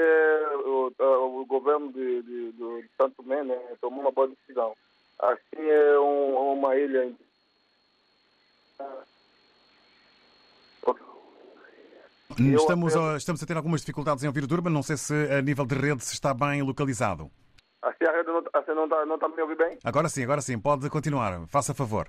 o, 0.64 0.92
o 0.98 1.46
governo 1.46 1.92
de, 1.92 2.22
de, 2.22 2.52
de 2.52 2.90
Santo 2.96 3.22
Tomé 3.22 3.42
né, 3.44 3.58
tomou 3.80 4.00
uma 4.00 4.10
boa 4.10 4.28
decisão. 4.28 4.74
Assim 5.18 5.62
é 5.62 5.98
um, 5.98 6.52
uma 6.52 6.76
ilha 6.76 7.10
Estamos 12.38 12.94
a, 12.94 13.16
estamos 13.16 13.42
a 13.42 13.46
ter 13.46 13.56
algumas 13.56 13.80
dificuldades 13.80 14.22
em 14.22 14.26
ouvir 14.26 14.44
o 14.44 14.46
Durban. 14.46 14.70
Não 14.70 14.82
sei 14.82 14.96
se 14.96 15.14
a 15.32 15.40
nível 15.40 15.64
de 15.64 15.74
rede 15.74 16.04
se 16.04 16.12
está 16.12 16.34
bem 16.34 16.62
localizado. 16.62 17.30
Assim 17.80 18.04
a 18.04 18.12
rede 18.12 18.28
não, 18.28 18.44
assim 18.52 18.72
não, 18.74 18.84
está, 18.84 19.06
não 19.06 19.14
está 19.14 19.28
me 19.28 19.40
ouvir 19.40 19.56
bem? 19.56 19.78
Agora 19.82 20.08
sim, 20.08 20.22
agora 20.22 20.42
sim. 20.42 20.58
Pode 20.58 20.90
continuar. 20.90 21.46
Faça 21.48 21.72
favor. 21.72 22.08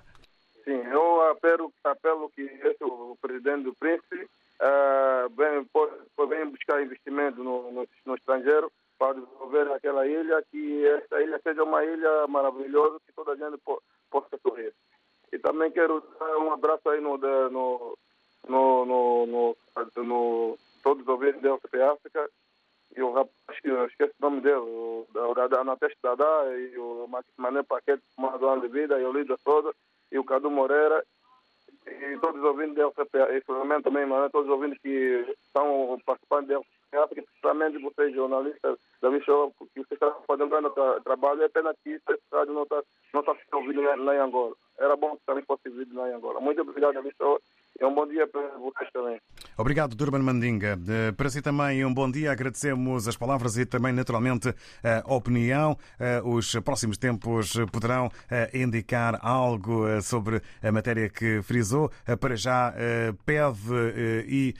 Sim, 0.66 0.82
eu 0.92 1.32
apelo, 1.32 1.72
apelo 1.84 2.30
que 2.36 2.42
esse, 2.42 2.84
o 2.84 3.18
presidente 3.22 3.64
do 3.64 3.76
Príncipe 3.76 4.28
uh, 4.60 5.30
vem, 5.36 5.64
pode, 5.66 5.94
vem 6.30 6.50
buscar 6.50 6.84
investimento 6.84 7.42
no, 7.42 7.72
no, 7.72 7.88
no 8.06 8.16
estrangeiro 8.16 8.70
para 9.00 9.14
desenvolver 9.14 9.72
aquela 9.72 10.06
ilha, 10.06 10.44
que 10.52 10.86
essa 10.88 11.22
ilha 11.22 11.40
seja 11.42 11.64
uma 11.64 11.86
ilha 11.86 12.28
maravilhosa 12.28 13.00
que 13.06 13.14
toda 13.14 13.32
a 13.32 13.36
gente 13.36 13.58
po, 13.64 13.82
possa 14.12 14.38
sorrir. 14.42 14.74
E 15.32 15.40
também 15.40 15.72
quero 15.72 16.04
dar 16.20 16.38
um 16.38 16.52
abraço 16.52 16.90
aí 16.90 17.00
no, 17.00 17.18
no, 17.18 17.98
no, 18.48 18.86
no, 18.86 19.26
no, 19.26 19.58
no 20.04 20.58
todos 20.84 21.04
os 21.04 21.08
ouvintes 21.08 21.42
da 21.42 21.54
UFP 21.54 21.82
África 21.82 22.30
e 22.96 23.02
o 23.02 23.12
rapaz, 23.12 23.60
eu 23.64 23.86
esqueço 23.86 24.14
o 24.20 24.26
nome 24.26 24.42
dele, 24.42 24.56
o, 24.56 25.08
da 25.14 25.62
Anateste 25.62 25.98
Dadá 26.02 26.46
e 26.56 26.78
o 26.78 27.08
Mané 27.38 27.62
Paquete, 27.64 28.02
uma 28.18 28.60
de 28.60 28.68
vida, 28.68 29.00
e 29.00 29.04
o 29.04 29.12
Líder 29.12 29.38
Souza 29.44 29.74
e 30.12 30.18
o 30.18 30.24
Cadu 30.24 30.50
Moreira 30.50 31.04
e 31.86 32.18
todos 32.20 32.42
os 32.42 32.48
ouvintes 32.48 32.76
da 32.76 32.88
UFP, 32.88 33.18
e 33.18 33.42
também, 33.84 34.06
mas 34.06 34.32
todos 34.32 34.48
os 34.48 34.54
ouvintes 34.54 34.82
que 34.82 35.26
estão 35.46 36.00
participando 36.06 36.48
da 36.48 36.60
UFP 36.60 36.98
África, 36.98 37.22
principalmente 37.24 37.78
vocês 37.80 38.16
jornalistas 38.16 38.78
da 39.02 39.20
Show, 39.22 39.54
que 39.74 39.82
vocês 39.82 39.92
estão 39.92 40.16
fazendo 40.26 40.46
um 40.46 40.50
grande 40.50 41.04
trabalho, 41.04 41.44
é 41.44 41.50
pena 41.50 41.76
que 41.84 41.92
esse 41.92 42.22
rádio 42.32 42.54
não 42.54 42.64
está 42.64 42.82
não 43.14 43.24
tá 43.24 43.36
sendo 43.36 43.62
ouvido 43.62 43.82
lá 43.82 44.16
em 44.16 44.20
Angola. 44.20 44.56
Era 44.78 44.96
bom 44.96 45.16
que 45.16 45.26
também 45.26 45.44
fosse 45.44 45.70
ouvido 45.70 45.96
lá 45.96 46.10
em 46.10 46.14
Angola. 46.14 46.40
Muito 46.40 46.62
obrigado, 46.62 46.96
Show. 47.18 47.42
É 47.80 47.86
um 47.86 47.94
bom 47.94 48.08
dia 48.08 48.28
para 48.28 48.58
vocês 48.58 48.90
também. 48.92 49.20
Obrigado, 49.56 49.96
Durban 49.96 50.20
Mandinga. 50.20 50.80
Para 51.16 51.30
si 51.30 51.42
também 51.42 51.86
um 51.86 51.94
bom 51.94 52.10
dia. 52.10 52.32
Agradecemos 52.32 53.08
as 53.08 53.16
palavras 53.16 53.56
e 53.58 53.66
também, 53.66 53.94
naturalmente, 53.94 54.54
a 54.84 55.14
opinião. 55.14 55.78
Eh, 56.00 56.22
os 56.24 56.56
próximos 56.64 56.98
tempos 56.98 57.54
poderão 57.72 58.10
eh, 58.32 58.50
indicar 58.56 59.20
algo 59.22 59.88
eh, 59.88 60.02
sobre 60.02 60.42
a 60.64 60.72
matéria 60.72 61.08
que 61.08 61.42
frisou. 61.44 61.92
Para 62.20 62.36
já, 62.36 62.74
pede 63.26 63.58
e 64.28 64.54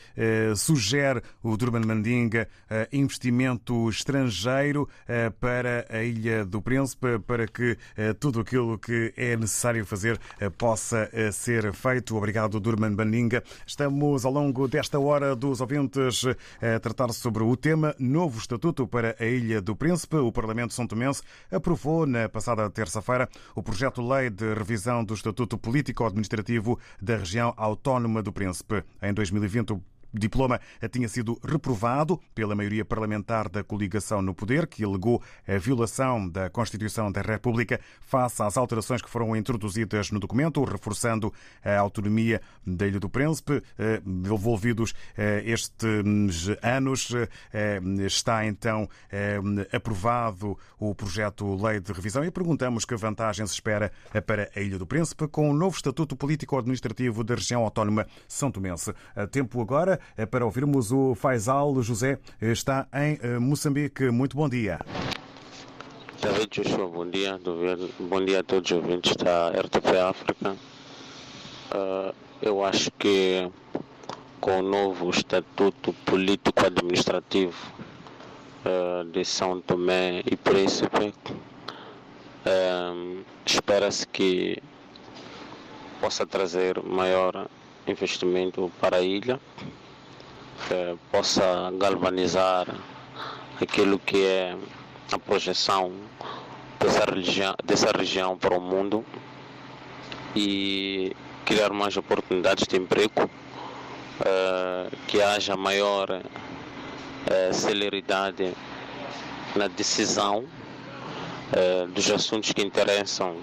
sugere 0.56 1.22
o 1.44 1.56
Durban 1.58 1.82
Mandinga 1.82 2.48
investimento 2.92 3.90
estrangeiro 3.90 4.88
para 5.40 5.86
a 5.90 6.04
Ilha 6.04 6.46
do 6.46 6.62
Príncipe, 6.62 7.20
para 7.20 7.48
que 7.48 7.78
tudo 8.20 8.42
aquilo 8.42 8.78
que 8.78 9.14
é 9.16 9.36
necessário 9.36 9.86
fazer 9.86 10.20
possa 10.58 11.10
ser 11.32 11.74
feito. 11.74 12.16
Obrigado, 12.16 12.60
Durban 12.60 12.92
Mandinga. 12.92 13.07
Estamos 13.66 14.26
ao 14.26 14.32
longo 14.32 14.68
desta 14.68 15.00
hora 15.00 15.36
dos 15.36 15.62
ouvintes 15.62 16.24
a 16.62 16.80
tratar 16.80 17.12
sobre 17.14 17.44
o 17.44 17.56
tema 17.56 17.96
Novo 17.98 18.38
Estatuto 18.38 18.88
para 18.88 19.16
a 19.20 19.26
Ilha 19.26 19.62
do 19.62 19.76
Príncipe. 19.76 20.18
O 20.18 20.32
Parlamento 20.32 20.74
São 20.74 20.86
Tomense 20.86 21.22
aprovou 21.52 22.06
na 22.06 22.28
passada 22.28 22.70
terça-feira 22.70 23.30
o 23.56 23.64
projeto-lei 23.64 24.30
de 24.30 24.54
revisão 24.54 25.04
do 25.04 25.14
Estatuto 25.14 25.58
Político-Administrativo 25.58 26.80
da 27.02 27.18
Região 27.18 27.54
Autónoma 27.56 28.22
do 28.22 28.32
Príncipe. 28.34 28.84
Em 29.02 29.14
2020, 29.14 29.80
diploma 30.18 30.60
tinha 30.92 31.08
sido 31.08 31.40
reprovado 31.44 32.20
pela 32.34 32.56
maioria 32.56 32.86
parlamentar 32.86 33.50
da 33.50 33.64
coligação 33.64 34.22
no 34.22 34.34
poder, 34.34 34.68
que 34.68 34.84
alegou 34.84 35.22
a 35.48 35.58
violação 35.58 36.28
da 36.28 36.50
Constituição 36.50 37.12
da 37.12 37.22
República 37.22 37.80
face 38.02 38.42
às 38.42 38.58
alterações 38.58 39.02
que 39.02 39.10
foram 39.10 39.36
introduzidas 39.36 40.12
no 40.12 40.20
documento, 40.20 40.64
reforçando 40.64 41.34
a 41.64 41.78
autonomia 41.78 42.42
da 42.66 42.88
Ilha 42.88 43.00
do 43.00 43.10
Príncipe. 43.10 43.62
Eh, 43.78 44.02
envolvidos 44.06 44.94
eh, 45.18 45.44
estes 45.46 46.50
anos, 46.62 47.12
eh, 47.54 47.80
está 48.06 48.46
então 48.46 48.90
aprovado 49.72 50.58
o 50.80 50.94
projeto-lei 50.94 51.80
de 51.80 51.92
revisão 51.92 52.24
e 52.24 52.32
perguntamos 52.32 52.86
que 52.86 52.96
vantagens 52.96 53.52
espera 53.52 53.92
para 54.26 54.50
a 54.56 54.60
Ilha 54.60 54.78
do 54.78 54.86
Príncipe 54.86 55.28
com 55.28 55.50
o 55.50 55.54
novo 55.54 55.76
Estatuto 55.76 56.16
Político-Administrativo 56.16 57.24
da 57.24 57.36
Região 57.36 57.64
Autónoma 57.64 58.08
São 58.28 58.52
Tomense. 58.52 58.94
Tempo 59.32 59.62
agora 59.62 60.00
para 60.32 60.46
ouvirmos 60.46 60.92
o 60.92 61.16
Faisal 61.16 61.82
José, 61.82 62.20
está 62.42 62.88
em 62.94 63.20
eh, 63.22 63.40
Moçambique. 63.40 64.10
Muito 64.10 64.36
bom 64.36 64.50
dia. 64.50 64.80
David 66.22 66.50
Joshua, 66.50 66.88
bom 66.88 67.08
dia. 67.10 67.40
Bom 68.00 68.26
dia 68.26 68.40
a 68.40 68.44
todos 68.44 68.72
os 68.72 68.78
ouvintes 68.78 69.16
da 69.16 69.50
RTP 69.50 69.98
África. 70.10 70.58
Uh, 71.72 72.16
eu 72.42 72.64
acho 72.64 72.90
que 72.92 73.50
com 74.42 74.60
o 74.60 74.62
novo 74.64 75.10
Estatuto 75.10 75.94
Político-Administrativo 76.06 77.56
uh, 78.66 79.04
de 79.12 79.24
São 79.24 79.62
Tomé 79.62 80.24
e 80.26 80.36
Príncipe, 80.36 81.14
espera-se 83.46 84.08
que 84.08 84.62
possa 86.00 86.26
trazer 86.26 86.82
maior 86.82 87.48
investimento 87.88 88.72
para 88.80 88.98
a 88.98 89.02
ilha 89.02 89.40
que 90.68 90.98
possa 91.12 91.72
galvanizar 91.78 92.68
aquilo 93.62 94.00
que 94.00 94.26
é 94.26 94.56
a 95.12 95.20
projeção 95.20 95.92
dessa 96.80 97.06
região, 97.06 97.56
dessa 97.64 97.92
região 97.92 98.38
para 98.38 98.58
o 98.58 98.62
mundo 98.62 99.06
e 100.36 101.16
criar 101.46 101.72
mais 101.72 101.96
oportunidades 101.98 102.68
de 102.68 102.78
emprego, 102.78 103.24
uh, 103.24 104.98
que 105.08 105.22
haja 105.22 105.56
maior 105.56 106.10
uh, 106.12 107.54
celeridade 107.54 108.54
na 109.56 109.68
decisão 109.68 110.46
dos 111.94 112.12
assuntos 112.12 112.52
que 112.52 112.62
interessam 112.62 113.38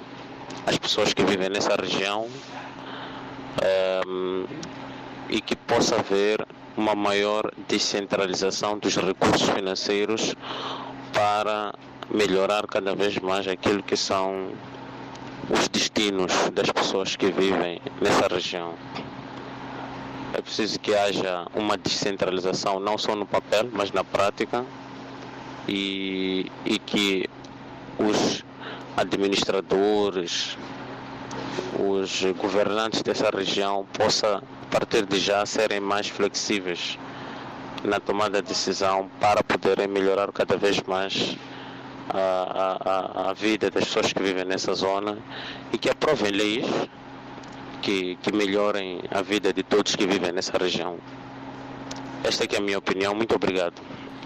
as 0.67 0.77
pessoas 0.77 1.15
que 1.15 1.25
vivem 1.25 1.49
nessa 1.49 1.75
região 1.75 2.29
e 5.31 5.41
que 5.41 5.57
possa 5.57 5.97
haver 5.97 6.47
uma 6.77 6.95
maior 6.95 7.51
descentralização 7.69 8.79
dos 8.79 8.97
recursos 8.97 9.49
financeiros 9.49 10.35
para 11.13 11.73
melhorar 12.11 12.67
cada 12.67 12.95
vez 12.95 13.19
mais 13.19 13.47
aquilo 13.47 13.83
que 13.83 13.97
são 13.97 14.49
os 15.51 15.69
destinos 15.69 16.33
das 16.51 16.71
pessoas 16.71 17.17
que 17.17 17.31
vivem 17.31 17.81
nessa 18.01 18.27
região. 18.27 18.75
É 20.33 20.41
preciso 20.41 20.81
que 20.81 20.95
haja 20.95 21.47
uma 21.55 21.77
descentralização 21.77 22.81
não 22.81 22.99
só 22.99 23.15
no 23.15 23.25
papel, 23.25 23.69
mas 23.73 23.93
na 23.93 24.03
prática 24.03 24.65
e, 25.69 26.51
e 26.65 26.79
que 26.79 27.29
os 27.99 28.45
administradores, 28.97 30.59
os 31.79 32.23
governantes 32.37 33.03
dessa 33.03 33.31
região 33.31 33.87
possam 33.93 34.43
partir 34.75 35.07
de 35.07 35.21
já 35.21 35.47
serem 35.47 35.79
mais 35.79 36.09
flexíveis 36.09 36.99
na 37.85 38.01
tomada 38.01 38.43
de 38.43 38.49
decisão 38.49 39.09
para 39.21 39.41
poderem 39.41 39.87
melhorar 39.87 40.33
cada 40.33 40.57
vez 40.57 40.83
mais 40.83 41.37
a, 42.11 42.79
a, 42.85 43.31
a 43.31 43.33
vida 43.35 43.71
das 43.71 43.85
pessoas 43.85 44.13
que 44.13 44.21
vivem 44.21 44.45
nessa 44.45 44.75
zona 44.75 45.17
e 45.73 45.79
que 45.79 45.89
aprovem 45.89 46.33
leis 46.33 46.67
que, 47.83 48.17
que 48.17 48.33
melhorem 48.33 49.01
a 49.13 49.23
vida 49.23 49.53
de 49.53 49.63
todos 49.63 49.95
que 49.95 50.09
vivem 50.09 50.33
nessa 50.33 50.59
região. 50.59 50.99
Esta 52.25 52.43
é 52.43 52.57
a 52.59 52.61
minha 52.61 52.79
opinião. 52.79 53.15
Muito 53.15 53.33
obrigado. 53.37 53.81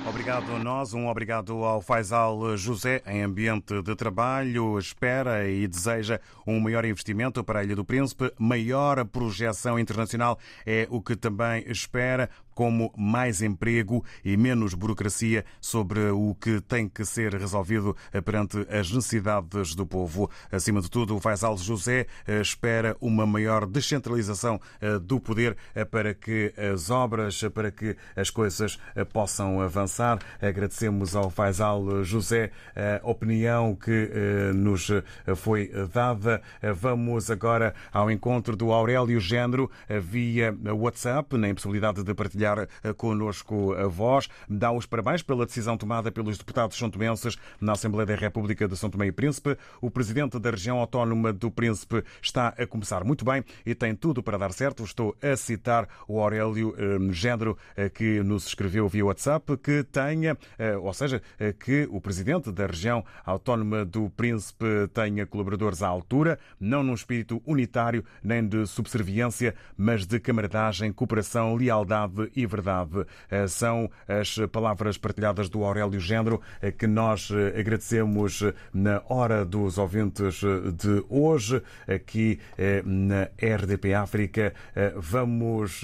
Obrigado 0.06 0.54
a 0.54 0.58
nós, 0.58 0.94
um 0.94 1.06
obrigado 1.06 1.64
ao 1.64 1.82
Faisal 1.82 2.56
José 2.56 3.02
em 3.06 3.22
ambiente 3.22 3.82
de 3.82 3.94
trabalho. 3.94 4.78
Espera 4.78 5.46
e 5.48 5.66
deseja 5.66 6.20
um 6.46 6.58
maior 6.60 6.84
investimento 6.84 7.44
para 7.44 7.60
a 7.60 7.64
Ilha 7.64 7.76
do 7.76 7.84
Príncipe, 7.84 8.32
maior 8.38 9.04
projeção 9.04 9.78
internacional 9.78 10.38
é 10.64 10.86
o 10.90 11.02
que 11.02 11.14
também 11.14 11.64
espera 11.66 12.30
como 12.58 12.92
mais 12.96 13.40
emprego 13.40 14.04
e 14.24 14.36
menos 14.36 14.74
burocracia 14.74 15.44
sobre 15.60 16.10
o 16.10 16.34
que 16.34 16.60
tem 16.60 16.88
que 16.88 17.04
ser 17.04 17.32
resolvido 17.36 17.96
perante 18.24 18.66
as 18.68 18.90
necessidades 18.90 19.76
do 19.76 19.86
povo. 19.86 20.28
Acima 20.50 20.80
de 20.80 20.90
tudo, 20.90 21.14
o 21.14 21.20
Faisal 21.20 21.56
José 21.56 22.08
eh, 22.26 22.40
espera 22.40 22.96
uma 23.00 23.24
maior 23.24 23.64
descentralização 23.64 24.60
eh, 24.80 24.98
do 24.98 25.20
poder 25.20 25.56
eh, 25.72 25.84
para 25.84 26.12
que 26.12 26.52
as 26.56 26.90
obras, 26.90 27.40
para 27.54 27.70
que 27.70 27.96
as 28.16 28.28
coisas 28.28 28.76
possam 29.12 29.60
avançar. 29.60 30.18
Agradecemos 30.42 31.14
ao 31.14 31.30
Faisal 31.30 32.02
José 32.02 32.50
a 32.74 33.08
opinião 33.08 33.76
que 33.76 34.10
nos 34.54 34.90
foi 35.36 35.70
dada. 35.94 36.42
Vamos 36.74 37.30
agora 37.30 37.72
ao 37.92 38.10
encontro 38.10 38.56
do 38.56 38.72
Aurélio 38.72 39.20
Género 39.20 39.70
via 40.02 40.56
WhatsApp, 40.74 41.36
na 41.36 41.48
impossibilidade 41.48 42.02
de 42.02 42.14
partilhar 42.14 42.47
partilhar 42.48 42.68
connosco 42.96 43.74
a 43.74 43.86
voz. 43.86 44.28
Dá 44.48 44.72
os 44.72 44.86
parabéns 44.86 45.22
pela 45.22 45.44
decisão 45.44 45.76
tomada 45.76 46.10
pelos 46.10 46.38
deputados 46.38 46.76
santomenses 46.76 47.36
na 47.60 47.72
Assembleia 47.72 48.06
da 48.06 48.14
República 48.14 48.66
de 48.66 48.76
São 48.76 48.90
Tomé 48.90 49.06
e 49.06 49.12
Príncipe. 49.12 49.56
O 49.80 49.90
presidente 49.90 50.38
da 50.38 50.50
região 50.50 50.78
autónoma 50.78 51.32
do 51.32 51.50
Príncipe 51.50 52.02
está 52.22 52.48
a 52.48 52.66
começar 52.66 53.04
muito 53.04 53.24
bem 53.24 53.44
e 53.64 53.74
tem 53.74 53.94
tudo 53.94 54.22
para 54.22 54.38
dar 54.38 54.52
certo. 54.52 54.84
Estou 54.84 55.16
a 55.22 55.36
citar 55.36 55.88
o 56.06 56.20
Aurélio 56.20 56.74
Género, 57.12 57.56
que 57.94 58.22
nos 58.22 58.46
escreveu 58.46 58.88
via 58.88 59.04
WhatsApp, 59.04 59.56
que 59.58 59.84
tenha, 59.84 60.36
ou 60.80 60.92
seja, 60.92 61.22
que 61.64 61.88
o 61.90 62.00
presidente 62.00 62.50
da 62.50 62.66
região 62.66 63.04
autónoma 63.24 63.84
do 63.84 64.10
Príncipe 64.10 64.88
tenha 64.92 65.26
colaboradores 65.26 65.82
à 65.82 65.88
altura, 65.88 66.38
não 66.60 66.82
num 66.82 66.94
espírito 66.94 67.42
unitário 67.46 68.04
nem 68.22 68.46
de 68.46 68.66
subserviência, 68.66 69.54
mas 69.76 70.06
de 70.06 70.18
camaradagem, 70.20 70.92
cooperação, 70.92 71.54
lealdade 71.54 72.30
e 72.38 72.46
verdade. 72.46 73.04
Eh, 73.28 73.48
são 73.48 73.90
as 74.06 74.38
palavras 74.52 74.96
partilhadas 74.96 75.48
do 75.48 75.64
Aurélio 75.64 75.98
Género 75.98 76.40
eh, 76.62 76.70
que 76.70 76.86
nós 76.86 77.30
eh, 77.32 77.58
agradecemos 77.58 78.44
na 78.72 79.02
hora 79.08 79.44
dos 79.44 79.76
ouvintes 79.76 80.40
de 80.76 81.04
hoje, 81.08 81.60
aqui 81.88 82.38
na 82.84 83.28
RDP 83.40 83.94
África. 83.94 84.54
Vamos 84.96 85.82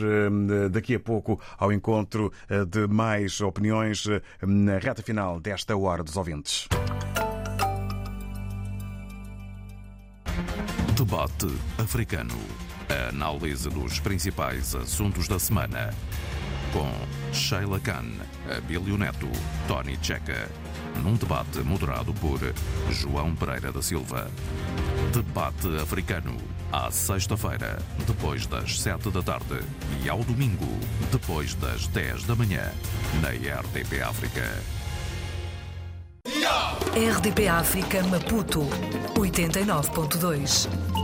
daqui 0.70 0.94
a 0.94 1.00
pouco 1.00 1.40
ao 1.58 1.72
encontro 1.72 2.32
de 2.68 2.86
mais 2.86 3.40
opiniões 3.40 4.06
na 4.42 4.78
reta 4.78 5.02
final 5.02 5.40
desta 5.40 5.76
hora 5.76 6.04
dos 6.04 6.16
ouvintes. 6.16 6.68
Debate 10.96 11.46
africano. 11.78 12.34
A 12.88 13.08
análise 13.08 13.68
dos 13.70 13.98
principais 13.98 14.74
assuntos 14.74 15.26
da 15.26 15.38
semana. 15.38 15.90
Com 16.74 16.90
Sheila 17.32 17.78
Khan, 17.78 18.04
Abílio 18.50 18.98
Neto, 18.98 19.28
Tony 19.68 19.96
Checa. 20.02 20.50
Num 21.04 21.14
debate 21.14 21.60
moderado 21.60 22.12
por 22.14 22.40
João 22.90 23.32
Pereira 23.36 23.70
da 23.70 23.80
Silva. 23.80 24.28
Debate 25.12 25.68
africano. 25.80 26.36
À 26.72 26.90
sexta-feira, 26.90 27.78
depois 28.08 28.46
das 28.46 28.80
sete 28.80 29.08
da 29.12 29.22
tarde. 29.22 29.60
E 30.02 30.08
ao 30.10 30.24
domingo, 30.24 30.66
depois 31.12 31.54
das 31.54 31.86
dez 31.86 32.24
da 32.24 32.34
manhã. 32.34 32.72
Na 33.22 33.28
RTP 33.28 34.02
África. 34.02 34.42
RDP 36.96 37.46
África 37.46 38.02
Maputo 38.02 38.62
89.2 39.14 41.03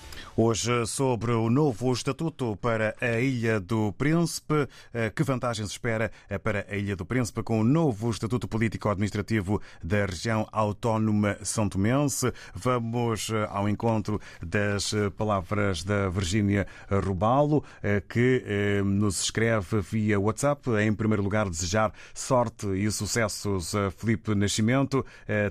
Hoje, 0.37 0.85
sobre 0.85 1.33
o 1.33 1.49
novo 1.49 1.91
estatuto 1.91 2.55
para 2.55 2.95
a 3.01 3.19
Ilha 3.19 3.59
do 3.59 3.91
Príncipe, 3.91 4.65
eh, 4.93 5.09
que 5.09 5.23
vantagens 5.23 5.69
espera 5.69 6.09
eh, 6.29 6.37
para 6.37 6.65
a 6.69 6.75
Ilha 6.77 6.95
do 6.95 7.05
Príncipe 7.05 7.43
com 7.43 7.59
o 7.59 7.65
novo 7.65 8.09
estatuto 8.09 8.47
político-administrativo 8.47 9.61
da 9.83 10.05
região 10.05 10.47
autónoma 10.49 11.37
São 11.43 11.67
Tomense? 11.67 12.31
Vamos 12.55 13.29
eh, 13.29 13.45
ao 13.49 13.67
encontro 13.67 14.21
das 14.41 14.93
palavras 15.17 15.83
da 15.83 16.07
Virgínia 16.07 16.65
Rubalo, 16.89 17.63
que 18.07 18.81
nos 18.85 19.23
escreve 19.23 19.81
via 19.81 20.19
WhatsApp. 20.19 20.69
Em 20.81 20.93
primeiro 20.93 21.23
lugar, 21.23 21.49
desejar 21.49 21.91
sorte 22.13 22.67
e 22.67 22.89
sucessos 22.89 23.75
a 23.75 23.91
Felipe 23.91 24.33
Nascimento. 24.33 25.05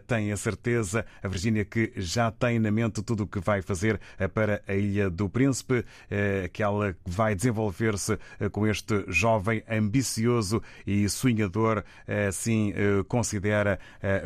Tem 0.06 0.32
a 0.32 0.36
certeza, 0.36 1.04
a 1.22 1.28
Virgínia, 1.28 1.64
que 1.64 1.92
já 1.96 2.30
tem 2.30 2.58
na 2.58 2.70
mente 2.70 3.02
tudo 3.02 3.24
o 3.24 3.26
que 3.26 3.40
vai 3.40 3.62
fazer 3.62 4.00
para 4.32 4.62
a 4.70 4.74
Ilha 4.74 5.10
do 5.10 5.28
Príncipe, 5.28 5.84
eh, 6.08 6.48
que 6.52 6.62
ela 6.62 6.96
vai 7.04 7.34
desenvolver-se 7.34 8.18
eh, 8.38 8.48
com 8.48 8.66
este 8.66 9.04
jovem 9.08 9.62
ambicioso 9.68 10.62
e 10.86 11.08
sonhador, 11.08 11.84
eh, 12.06 12.28
assim 12.28 12.72
considera 13.08 13.78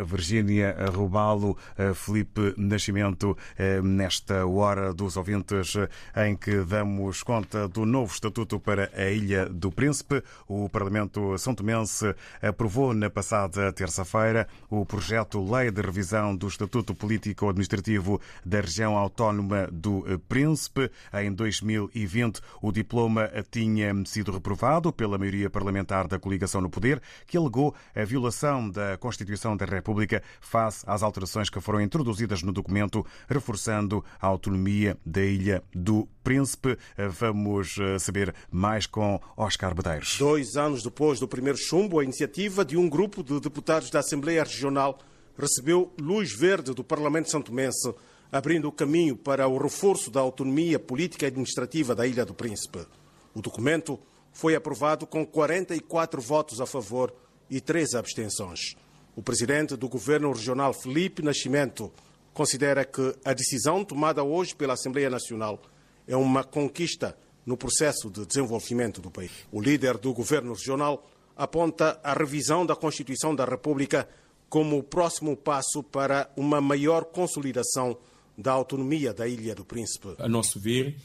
Virgínia 0.04 0.76
Rubalo, 0.92 1.56
Felipe 1.94 2.54
Nascimento, 2.56 3.36
nesta 3.82 4.46
hora 4.46 4.92
dos 4.92 5.16
ouvintes 5.16 5.74
em 6.16 6.36
que 6.36 6.64
damos 6.64 7.22
conta 7.22 7.68
do 7.68 7.86
novo 7.86 8.12
estatuto 8.12 8.58
para 8.60 8.90
a 8.94 9.10
Ilha 9.10 9.46
do 9.48 9.70
Príncipe. 9.70 10.22
O 10.48 10.68
Parlamento 10.68 11.36
São 11.38 11.54
Tomense 11.54 12.14
aprovou 12.42 12.92
na 12.92 13.08
passada 13.08 13.72
terça-feira 13.72 14.46
o 14.68 14.84
projeto 14.84 15.42
Lei 15.44 15.70
de 15.70 15.80
Revisão 15.80 16.34
do 16.36 16.48
Estatuto 16.48 16.94
Político-Administrativo 16.94 18.20
da 18.44 18.60
Região 18.60 18.96
Autónoma 18.96 19.68
do 19.70 20.04
Príncipe 20.28 20.33
Príncipe. 20.34 20.90
Em 21.12 21.32
2020, 21.32 22.40
o 22.60 22.72
diploma 22.72 23.30
tinha 23.52 23.94
sido 24.04 24.32
reprovado 24.32 24.92
pela 24.92 25.16
maioria 25.16 25.48
parlamentar 25.48 26.08
da 26.08 26.18
coligação 26.18 26.60
no 26.60 26.68
poder, 26.68 27.00
que 27.24 27.36
alegou 27.36 27.72
a 27.94 28.04
violação 28.04 28.68
da 28.68 28.98
Constituição 28.98 29.56
da 29.56 29.64
República 29.64 30.24
face 30.40 30.84
às 30.88 31.04
alterações 31.04 31.48
que 31.48 31.60
foram 31.60 31.80
introduzidas 31.80 32.42
no 32.42 32.52
documento, 32.52 33.06
reforçando 33.28 34.04
a 34.20 34.26
autonomia 34.26 34.98
da 35.06 35.22
Ilha 35.22 35.62
do 35.72 36.08
Príncipe. 36.24 36.76
Vamos 37.10 37.76
eh, 37.78 37.96
saber 38.00 38.34
mais 38.50 38.88
com 38.88 39.20
Oscar 39.36 39.72
Bedeiros. 39.72 40.18
Dois 40.18 40.56
anos 40.56 40.82
depois 40.82 41.20
do 41.20 41.28
primeiro 41.28 41.58
chumbo, 41.58 42.00
a 42.00 42.04
iniciativa 42.04 42.64
de 42.64 42.76
um 42.76 42.88
grupo 42.88 43.22
de 43.22 43.38
deputados 43.38 43.88
da 43.88 44.00
Assembleia 44.00 44.42
Regional 44.42 44.98
recebeu 45.38 45.92
luz 46.00 46.32
verde 46.32 46.74
do 46.74 46.82
Parlamento 46.82 47.30
Santomense 47.30 47.94
abrindo 48.34 48.66
o 48.66 48.72
caminho 48.72 49.14
para 49.14 49.46
o 49.46 49.56
reforço 49.56 50.10
da 50.10 50.18
autonomia 50.18 50.76
política 50.76 51.24
e 51.24 51.28
administrativa 51.28 51.94
da 51.94 52.04
Ilha 52.04 52.26
do 52.26 52.34
Príncipe. 52.34 52.84
O 53.32 53.40
documento 53.40 53.96
foi 54.32 54.56
aprovado 54.56 55.06
com 55.06 55.24
44 55.24 56.20
votos 56.20 56.60
a 56.60 56.66
favor 56.66 57.14
e 57.48 57.60
três 57.60 57.94
abstenções. 57.94 58.74
O 59.14 59.22
presidente 59.22 59.76
do 59.76 59.88
governo 59.88 60.32
regional, 60.32 60.74
Felipe 60.74 61.22
Nascimento, 61.22 61.92
considera 62.32 62.84
que 62.84 63.14
a 63.24 63.32
decisão 63.32 63.84
tomada 63.84 64.24
hoje 64.24 64.52
pela 64.52 64.72
Assembleia 64.74 65.08
Nacional 65.08 65.62
é 66.04 66.16
uma 66.16 66.42
conquista 66.42 67.16
no 67.46 67.56
processo 67.56 68.10
de 68.10 68.26
desenvolvimento 68.26 69.00
do 69.00 69.12
país. 69.12 69.30
O 69.52 69.60
líder 69.60 69.96
do 69.96 70.12
governo 70.12 70.54
regional 70.54 71.08
aponta 71.36 72.00
a 72.02 72.12
revisão 72.12 72.66
da 72.66 72.74
Constituição 72.74 73.32
da 73.32 73.44
República 73.44 74.08
como 74.48 74.76
o 74.76 74.82
próximo 74.82 75.36
passo 75.36 75.84
para 75.84 76.28
uma 76.36 76.60
maior 76.60 77.04
consolidação 77.04 77.96
da 78.36 78.52
autonomia 78.52 79.12
da 79.12 79.26
Ilha 79.28 79.54
do 79.54 79.64
Príncipe. 79.64 80.14
A 80.18 80.28
nosso 80.28 80.58
ver, 80.58 80.96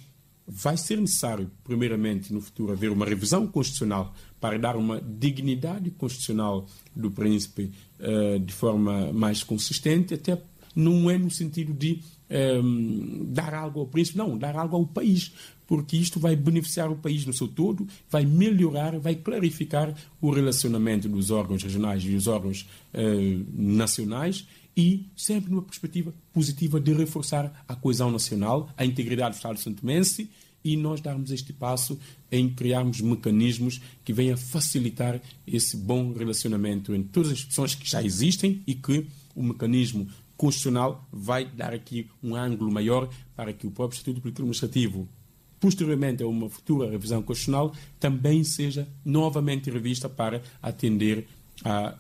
vai 0.52 0.76
ser 0.76 0.98
necessário, 0.98 1.50
primeiramente, 1.64 2.34
no 2.34 2.42
futuro, 2.42 2.72
haver 2.72 2.90
uma 2.90 3.06
revisão 3.06 3.46
constitucional 3.46 4.14
para 4.40 4.58
dar 4.58 4.76
uma 4.76 5.00
dignidade 5.00 5.92
constitucional 5.92 6.66
do 6.96 7.12
príncipe 7.12 7.72
uh, 8.00 8.40
de 8.40 8.52
forma 8.52 9.14
mais 9.14 9.44
consistente, 9.44 10.16
até 10.16 10.42
não 10.76 11.10
é 11.10 11.18
no 11.18 11.30
sentido 11.30 11.74
de 11.74 12.02
um, 12.30 13.24
eh, 13.26 13.26
dar 13.34 13.54
algo 13.56 13.80
ao 13.80 13.88
príncipe, 13.88 14.18
não, 14.18 14.38
dar 14.38 14.56
algo 14.56 14.76
ao 14.76 14.86
país, 14.86 15.34
porque 15.68 15.98
isto 15.98 16.20
vai 16.20 16.36
beneficiar 16.36 16.92
o 16.92 16.96
país 16.96 17.26
no 17.26 17.34
seu 17.34 17.48
todo, 17.48 17.88
vai 18.10 18.24
melhorar, 18.24 18.98
vai 19.00 19.16
clarificar 19.16 19.94
o 20.22 20.30
relacionamento 20.30 21.10
dos 21.10 21.32
órgãos 21.32 21.64
regionais 21.64 22.04
e 22.04 22.12
dos 22.12 22.28
órgãos 22.28 22.68
uh, 22.94 23.46
nacionais 23.52 24.48
e 24.80 25.06
sempre 25.14 25.52
numa 25.52 25.62
perspectiva 25.62 26.14
positiva 26.32 26.80
de 26.80 26.94
reforçar 26.94 27.66
a 27.68 27.76
coesão 27.76 28.10
nacional, 28.10 28.70
a 28.78 28.86
integridade 28.86 29.32
do 29.32 29.36
Estado 29.36 29.60
santomense 29.60 30.30
e 30.64 30.78
nós 30.78 31.02
darmos 31.02 31.32
este 31.32 31.52
passo 31.52 32.00
em 32.32 32.50
criarmos 32.50 33.02
mecanismos 33.02 33.82
que 34.06 34.14
venham 34.14 34.38
facilitar 34.38 35.22
esse 35.46 35.76
bom 35.76 36.14
relacionamento 36.14 36.96
entre 36.96 37.10
todas 37.10 37.28
as 37.28 37.40
instituições 37.40 37.76
que 37.76 37.90
já 37.90 38.02
existem 38.02 38.62
e 38.66 38.74
que 38.74 39.06
o 39.36 39.44
mecanismo 39.44 40.08
constitucional 40.38 41.06
vai 41.12 41.44
dar 41.44 41.74
aqui 41.74 42.10
um 42.24 42.34
ângulo 42.34 42.72
maior 42.72 43.10
para 43.36 43.52
que 43.52 43.68
o 43.68 43.72
próprio 43.72 43.98
Estatuto 43.98 44.22
Político 44.22 44.44
Administrativo, 44.44 45.10
posteriormente 45.60 46.24
a 46.24 46.28
uma 46.28 46.50
futura 46.50 46.90
revisão 46.90 47.22
constitucional, 47.22 47.76
também 48.00 48.46
seja 48.46 48.88
novamente 49.04 49.70
revista 49.70 50.08
para 50.08 50.42
atender 50.62 51.28
a, 51.66 51.96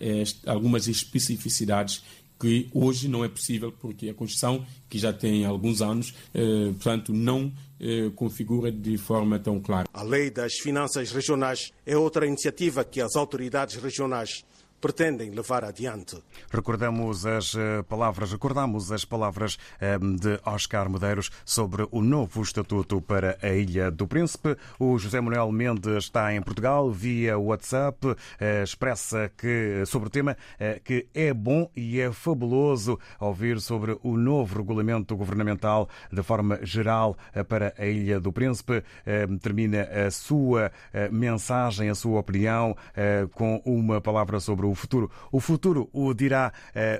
a 0.45 0.51
algumas 0.53 0.87
especificidades 0.87 2.03
que 2.39 2.69
hoje 2.73 3.07
não 3.07 3.23
é 3.23 3.27
possível 3.27 3.71
porque 3.71 4.09
a 4.09 4.13
Constituição, 4.13 4.65
que 4.89 4.97
já 4.97 5.11
tem 5.11 5.45
alguns 5.45 5.81
anos, 5.81 6.13
eh, 6.33 6.71
portanto, 6.71 7.13
não 7.13 7.51
eh, 7.79 8.09
configura 8.15 8.71
de 8.71 8.97
forma 8.97 9.37
tão 9.37 9.59
clara. 9.59 9.87
A 9.93 10.03
Lei 10.03 10.29
das 10.29 10.53
Finanças 10.53 11.11
Regionais 11.11 11.71
é 11.85 11.97
outra 11.97 12.25
iniciativa 12.25 12.83
que 12.83 13.01
as 13.01 13.15
autoridades 13.15 13.75
regionais 13.75 14.43
pretendem 14.79 15.31
levar 15.31 15.63
adiante. 15.63 16.17
Recordamos 16.51 17.25
as 17.25 17.55
eh, 17.55 17.83
palavras, 17.83 18.31
recordamos 18.31 18.91
as 18.91 19.05
palavras 19.05 19.57
eh, 19.79 19.97
de 19.97 20.39
Oscar 20.45 20.89
Medeiros 20.89 21.29
sobre 21.45 21.87
o 21.91 22.01
novo 22.01 22.41
estatuto 22.41 23.01
para 23.01 23.37
a 23.41 23.49
Ilha 23.49 23.91
do 23.91 24.07
Príncipe. 24.07 24.55
O 24.79 24.97
José 24.97 25.21
Manuel 25.21 25.51
Mendes 25.51 26.05
está 26.05 26.33
em 26.33 26.41
Portugal 26.41 26.91
via 26.91 27.37
WhatsApp, 27.37 28.15
eh, 28.39 28.63
expressa 28.63 29.31
que 29.37 29.83
sobre 29.85 30.07
o 30.07 30.11
tema 30.11 30.37
que 30.83 31.07
é 31.13 31.33
bom 31.33 31.69
e 31.75 31.99
é 31.99 32.11
fabuloso 32.11 32.99
ouvir 33.19 33.59
sobre 33.59 33.97
o 34.03 34.17
novo 34.17 34.57
regulamento 34.57 35.15
governamental 35.15 35.87
de 36.11 36.21
forma 36.23 36.59
geral 36.63 37.17
para 37.47 37.73
a 37.77 37.85
Ilha 37.85 38.19
do 38.19 38.31
Príncipe. 38.31 38.83
Termina 39.41 39.83
a 39.83 40.11
sua 40.11 40.71
mensagem, 41.11 41.89
a 41.89 41.95
sua 41.95 42.19
opinião 42.19 42.75
com 43.33 43.61
uma 43.65 44.01
palavra 44.01 44.39
sobre 44.39 44.65
o 44.65 44.68
futuro. 44.75 45.09
O 45.31 45.39
futuro 45.39 45.89
o 45.93 46.13
dirá 46.13 46.51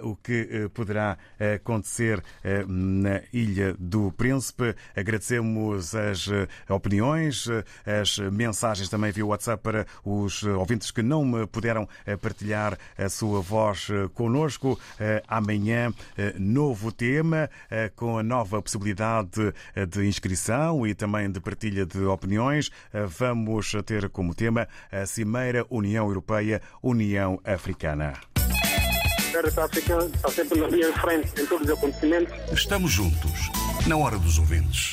o 0.02 0.16
que 0.16 0.70
poderá 0.74 1.18
acontecer 1.56 2.24
na 2.68 3.22
Ilha 3.32 3.76
do 3.80 4.12
Príncipe. 4.12 4.76
Agradecemos 4.96 5.96
as 5.96 6.28
opiniões, 6.70 7.48
as 7.86 8.18
mensagens 8.32 8.90
também 8.90 9.12
via 9.12 9.26
WhatsApp 9.26 9.62
para 9.62 9.86
os 10.04 10.44
ouvintes 10.44 10.92
que 10.92 11.02
não 11.02 11.26
me 11.26 11.46
puderam 11.48 11.88
partilhar 12.22 12.78
a 12.98 13.10
sua 13.10 13.42
voz 13.42 13.88
conosco. 14.14 14.80
Amanhã, 15.28 15.94
novo 16.38 16.92
tema, 16.92 17.50
com 17.96 18.18
a 18.18 18.24
nova 18.24 18.62
possibilidade 18.62 19.54
de 19.90 20.06
inscrição 20.08 20.86
e 20.86 20.94
também 20.94 21.32
de 21.32 21.40
partilha 21.40 21.86
de 21.86 22.04
opiniões. 22.06 22.72
Vamos 23.18 23.72
ter 23.86 24.10
como 24.10 24.34
tema 24.34 24.68
a 24.92 25.06
Cimeira 25.06 25.66
União 25.70 26.08
Europeia-União 26.08 27.40
Africana. 27.44 27.59
África 29.58 29.98
está 30.14 30.30
sempre 30.32 30.60
na 30.60 30.68
linha 30.68 30.92
de 30.92 31.00
frente 31.00 31.42
em 31.42 31.46
todos 31.46 31.68
os 31.68 31.78
acontecimentos. 31.78 32.34
Estamos 32.52 32.92
juntos, 32.92 33.52
na 33.86 33.98
hora 33.98 34.18
dos 34.18 34.40
ouvintes. 34.40 34.88